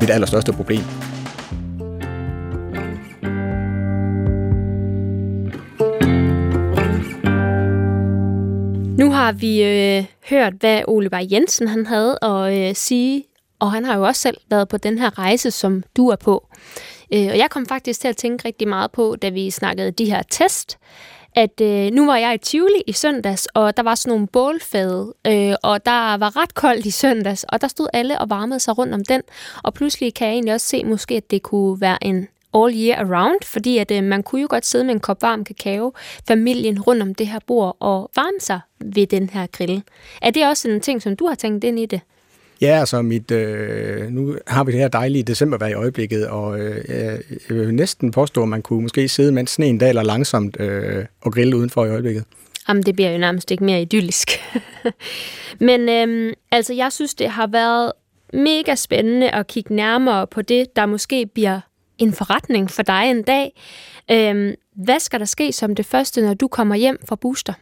mit 0.00 0.10
allerstørste 0.10 0.52
problem. 0.52 0.80
Nu 8.98 9.10
har 9.10 9.32
vi 9.32 9.62
øh, 9.62 10.04
hørt, 10.30 10.52
hvad 10.60 10.80
Ole 10.88 11.10
Bay 11.10 11.32
Jensen 11.32 11.68
han 11.68 11.86
havde 11.86 12.18
at 12.22 12.68
øh, 12.68 12.74
sige 12.74 13.24
og 13.58 13.72
han 13.72 13.84
har 13.84 13.96
jo 13.96 14.02
også 14.02 14.20
selv 14.20 14.36
været 14.50 14.68
på 14.68 14.76
den 14.76 14.98
her 14.98 15.18
rejse, 15.18 15.50
som 15.50 15.82
du 15.96 16.08
er 16.08 16.16
på. 16.16 16.48
Øh, 17.14 17.26
og 17.30 17.38
jeg 17.38 17.50
kom 17.50 17.66
faktisk 17.66 18.00
til 18.00 18.08
at 18.08 18.16
tænke 18.16 18.48
rigtig 18.48 18.68
meget 18.68 18.92
på, 18.92 19.16
da 19.22 19.28
vi 19.28 19.50
snakkede 19.50 19.90
de 19.90 20.04
her 20.04 20.22
test, 20.30 20.78
at 21.36 21.60
øh, 21.60 21.92
nu 21.92 22.06
var 22.06 22.16
jeg 22.16 22.34
i 22.34 22.38
Tivoli 22.38 22.82
i 22.86 22.92
søndags, 22.92 23.48
og 23.54 23.76
der 23.76 23.82
var 23.82 23.94
sådan 23.94 24.10
nogle 24.10 24.26
bålfade, 24.26 25.14
øh, 25.26 25.54
og 25.62 25.86
der 25.86 26.16
var 26.16 26.42
ret 26.42 26.54
koldt 26.54 26.86
i 26.86 26.90
søndags, 26.90 27.44
og 27.44 27.60
der 27.60 27.68
stod 27.68 27.88
alle 27.92 28.18
og 28.18 28.30
varmede 28.30 28.60
sig 28.60 28.78
rundt 28.78 28.94
om 28.94 29.04
den. 29.04 29.22
Og 29.62 29.74
pludselig 29.74 30.14
kan 30.14 30.26
jeg 30.26 30.34
egentlig 30.34 30.54
også 30.54 30.66
se 30.66 30.84
måske, 30.84 31.14
at 31.14 31.30
det 31.30 31.42
kunne 31.42 31.80
være 31.80 32.04
en 32.04 32.28
all 32.54 32.74
year 32.74 33.04
around, 33.04 33.38
fordi 33.44 33.78
at 33.78 33.90
øh, 33.90 34.04
man 34.04 34.22
kunne 34.22 34.40
jo 34.40 34.46
godt 34.50 34.66
sidde 34.66 34.84
med 34.84 34.94
en 34.94 35.00
kop 35.00 35.22
varm 35.22 35.44
kakao, 35.44 35.92
familien 36.28 36.80
rundt 36.82 37.02
om 37.02 37.14
det 37.14 37.26
her 37.26 37.38
bord, 37.46 37.76
og 37.80 38.10
varme 38.16 38.40
sig 38.40 38.60
ved 38.80 39.06
den 39.06 39.30
her 39.30 39.46
grill. 39.46 39.82
Er 40.22 40.30
det 40.30 40.48
også 40.48 40.68
en 40.68 40.80
ting, 40.80 41.02
som 41.02 41.16
du 41.16 41.26
har 41.26 41.34
tænkt 41.34 41.64
ind 41.64 41.78
i 41.78 41.86
det? 41.86 42.00
Ja, 42.60 42.80
altså 42.80 43.02
mit, 43.02 43.30
øh, 43.30 44.10
nu 44.10 44.36
har 44.46 44.64
vi 44.64 44.72
det 44.72 44.80
her 44.80 44.88
dejlige 44.88 45.22
decembervejr 45.22 45.70
i 45.70 45.74
øjeblikket, 45.74 46.26
og 46.26 46.60
øh, 46.60 46.84
jeg 47.48 47.56
vil 47.56 47.74
næsten 47.74 48.10
påstå, 48.10 48.42
at 48.42 48.48
man 48.48 48.62
kunne 48.62 48.82
måske 48.82 49.08
sidde, 49.08 49.32
mens 49.32 49.50
sneen 49.50 49.78
daler 49.78 50.02
langsomt 50.02 50.60
øh, 50.60 51.04
og 51.20 51.32
grille 51.32 51.56
udenfor 51.56 51.84
i 51.84 51.88
øjeblikket. 51.88 52.24
Jamen, 52.68 52.82
det 52.82 52.94
bliver 52.94 53.10
jo 53.10 53.18
nærmest 53.18 53.50
ikke 53.50 53.64
mere 53.64 53.82
idyllisk. 53.82 54.30
Men 55.68 55.88
øh, 55.88 56.32
altså, 56.50 56.74
jeg 56.74 56.92
synes, 56.92 57.14
det 57.14 57.28
har 57.28 57.46
været 57.46 57.92
mega 58.32 58.74
spændende 58.74 59.30
at 59.30 59.46
kigge 59.46 59.74
nærmere 59.74 60.26
på 60.26 60.42
det, 60.42 60.76
der 60.76 60.86
måske 60.86 61.26
bliver 61.34 61.60
en 61.98 62.12
forretning 62.12 62.70
for 62.70 62.82
dig 62.82 63.10
en 63.10 63.22
dag. 63.22 63.62
Øh, 64.10 64.54
hvad 64.84 65.00
skal 65.00 65.20
der 65.20 65.26
ske 65.26 65.52
som 65.52 65.74
det 65.74 65.86
første, 65.86 66.22
når 66.22 66.34
du 66.34 66.48
kommer 66.48 66.74
hjem 66.74 66.98
fra 67.08 67.16
Booster? 67.16 67.52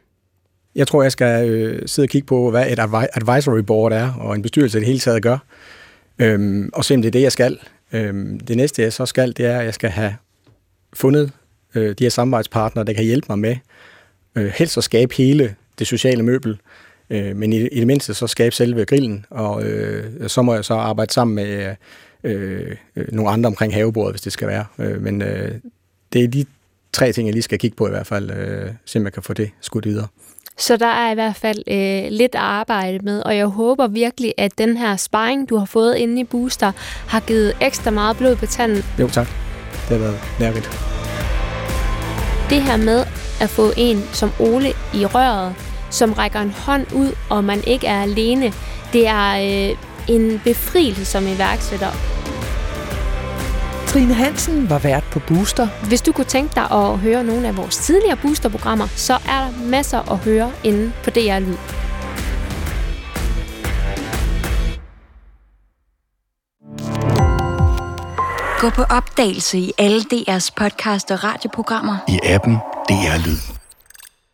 Jeg 0.74 0.86
tror, 0.88 1.02
jeg 1.02 1.12
skal 1.12 1.48
øh, 1.48 1.82
sidde 1.86 2.06
og 2.06 2.10
kigge 2.10 2.26
på, 2.26 2.50
hvad 2.50 2.66
et 2.70 2.78
advisory 3.12 3.58
board 3.58 3.92
er, 3.92 4.12
og 4.12 4.34
en 4.34 4.42
bestyrelse 4.42 4.78
i 4.78 4.80
det 4.80 4.86
hele 4.86 4.98
taget 4.98 5.22
gør, 5.22 5.38
øhm, 6.18 6.70
og 6.72 6.84
se 6.84 6.94
om 6.94 7.02
det 7.02 7.08
er 7.08 7.12
det, 7.12 7.22
jeg 7.22 7.32
skal. 7.32 7.58
Øhm, 7.92 8.40
det 8.40 8.56
næste, 8.56 8.82
jeg 8.82 8.92
så 8.92 9.06
skal, 9.06 9.36
det 9.36 9.46
er, 9.46 9.58
at 9.58 9.64
jeg 9.64 9.74
skal 9.74 9.90
have 9.90 10.16
fundet 10.92 11.32
øh, 11.74 11.94
de 11.98 12.04
her 12.04 12.10
samarbejdspartnere, 12.10 12.84
der 12.84 12.92
kan 12.92 13.04
hjælpe 13.04 13.26
mig 13.28 13.38
med 13.38 13.56
øh, 14.34 14.52
helst 14.54 14.78
at 14.78 14.84
skabe 14.84 15.14
hele 15.14 15.54
det 15.78 15.86
sociale 15.86 16.22
møbel, 16.22 16.58
øh, 17.10 17.36
men 17.36 17.52
i, 17.52 17.56
i 17.56 17.78
det 17.78 17.86
mindste 17.86 18.14
så 18.14 18.26
skabe 18.26 18.54
selve 18.54 18.84
grillen, 18.84 19.26
og 19.30 19.64
øh, 19.64 20.28
så 20.28 20.42
må 20.42 20.54
jeg 20.54 20.64
så 20.64 20.74
arbejde 20.74 21.12
sammen 21.12 21.34
med 21.34 21.74
øh, 22.24 22.76
øh, 22.96 23.12
nogle 23.12 23.30
andre 23.30 23.46
omkring 23.46 23.74
havebordet, 23.74 24.12
hvis 24.12 24.22
det 24.22 24.32
skal 24.32 24.48
være. 24.48 24.64
Øh, 24.78 25.02
men 25.02 25.22
øh, 25.22 25.54
det 26.12 26.24
er 26.24 26.28
de 26.28 26.44
tre 26.92 27.12
ting, 27.12 27.28
jeg 27.28 27.32
lige 27.32 27.42
skal 27.42 27.58
kigge 27.58 27.76
på 27.76 27.86
i 27.86 27.90
hvert 27.90 28.06
fald, 28.06 28.30
øh, 28.30 28.70
se 28.84 28.98
om 28.98 29.04
jeg 29.04 29.12
kan 29.12 29.22
få 29.22 29.32
det 29.32 29.50
skudt 29.60 29.86
videre. 29.86 30.06
Så 30.58 30.76
der 30.76 30.86
er 30.86 31.10
i 31.10 31.14
hvert 31.14 31.36
fald 31.36 31.58
øh, 31.66 32.10
lidt 32.10 32.34
at 32.34 32.40
arbejde 32.40 32.98
med, 32.98 33.22
og 33.22 33.36
jeg 33.36 33.46
håber 33.46 33.86
virkelig, 33.86 34.34
at 34.38 34.58
den 34.58 34.76
her 34.76 34.96
sparring, 34.96 35.48
du 35.48 35.56
har 35.56 35.64
fået 35.64 35.96
inde 35.96 36.20
i 36.20 36.24
Booster, 36.24 36.72
har 37.08 37.20
givet 37.20 37.56
ekstra 37.60 37.90
meget 37.90 38.16
blod 38.16 38.36
på 38.36 38.46
tanden. 38.46 38.84
Jo 38.98 39.08
tak, 39.08 39.26
det 39.88 39.88
har 39.88 39.98
været 39.98 40.20
nærmest. 40.40 40.70
Det 42.50 42.62
her 42.62 42.76
med 42.76 43.04
at 43.40 43.50
få 43.50 43.72
en 43.76 44.02
som 44.12 44.30
Ole 44.40 44.68
i 44.94 45.06
røret, 45.06 45.54
som 45.90 46.12
rækker 46.12 46.40
en 46.40 46.50
hånd 46.50 46.86
ud, 46.94 47.12
og 47.30 47.44
man 47.44 47.64
ikke 47.66 47.86
er 47.86 48.02
alene, 48.02 48.52
det 48.92 49.06
er 49.06 49.30
øh, 49.70 49.76
en 50.08 50.40
befrielse 50.44 51.04
som 51.04 51.26
iværksætter. 51.26 51.90
Trine 53.94 54.14
Hansen 54.14 54.70
var 54.70 54.78
vært 54.78 55.04
på 55.12 55.20
Booster. 55.28 55.68
Hvis 55.88 56.02
du 56.02 56.12
kunne 56.12 56.24
tænke 56.24 56.54
dig 56.54 56.70
at 56.70 56.98
høre 56.98 57.24
nogle 57.24 57.48
af 57.48 57.56
vores 57.56 57.76
tidligere 57.76 58.16
Booster-programmer, 58.16 58.86
så 58.86 59.12
er 59.14 59.18
der 59.18 59.68
masser 59.70 60.12
at 60.12 60.18
høre 60.18 60.52
inde 60.64 60.92
på 61.04 61.10
DR 61.10 61.38
Lyd. 61.38 61.56
Gå 68.60 68.70
på 68.70 68.82
opdagelse 68.82 69.58
i 69.58 69.72
alle 69.78 70.00
DR's 70.00 70.50
podcast 70.56 71.10
og 71.10 71.24
radioprogrammer. 71.24 71.96
I 72.08 72.18
appen 72.24 72.54
DR 72.88 73.26
Lyd. 73.26 73.53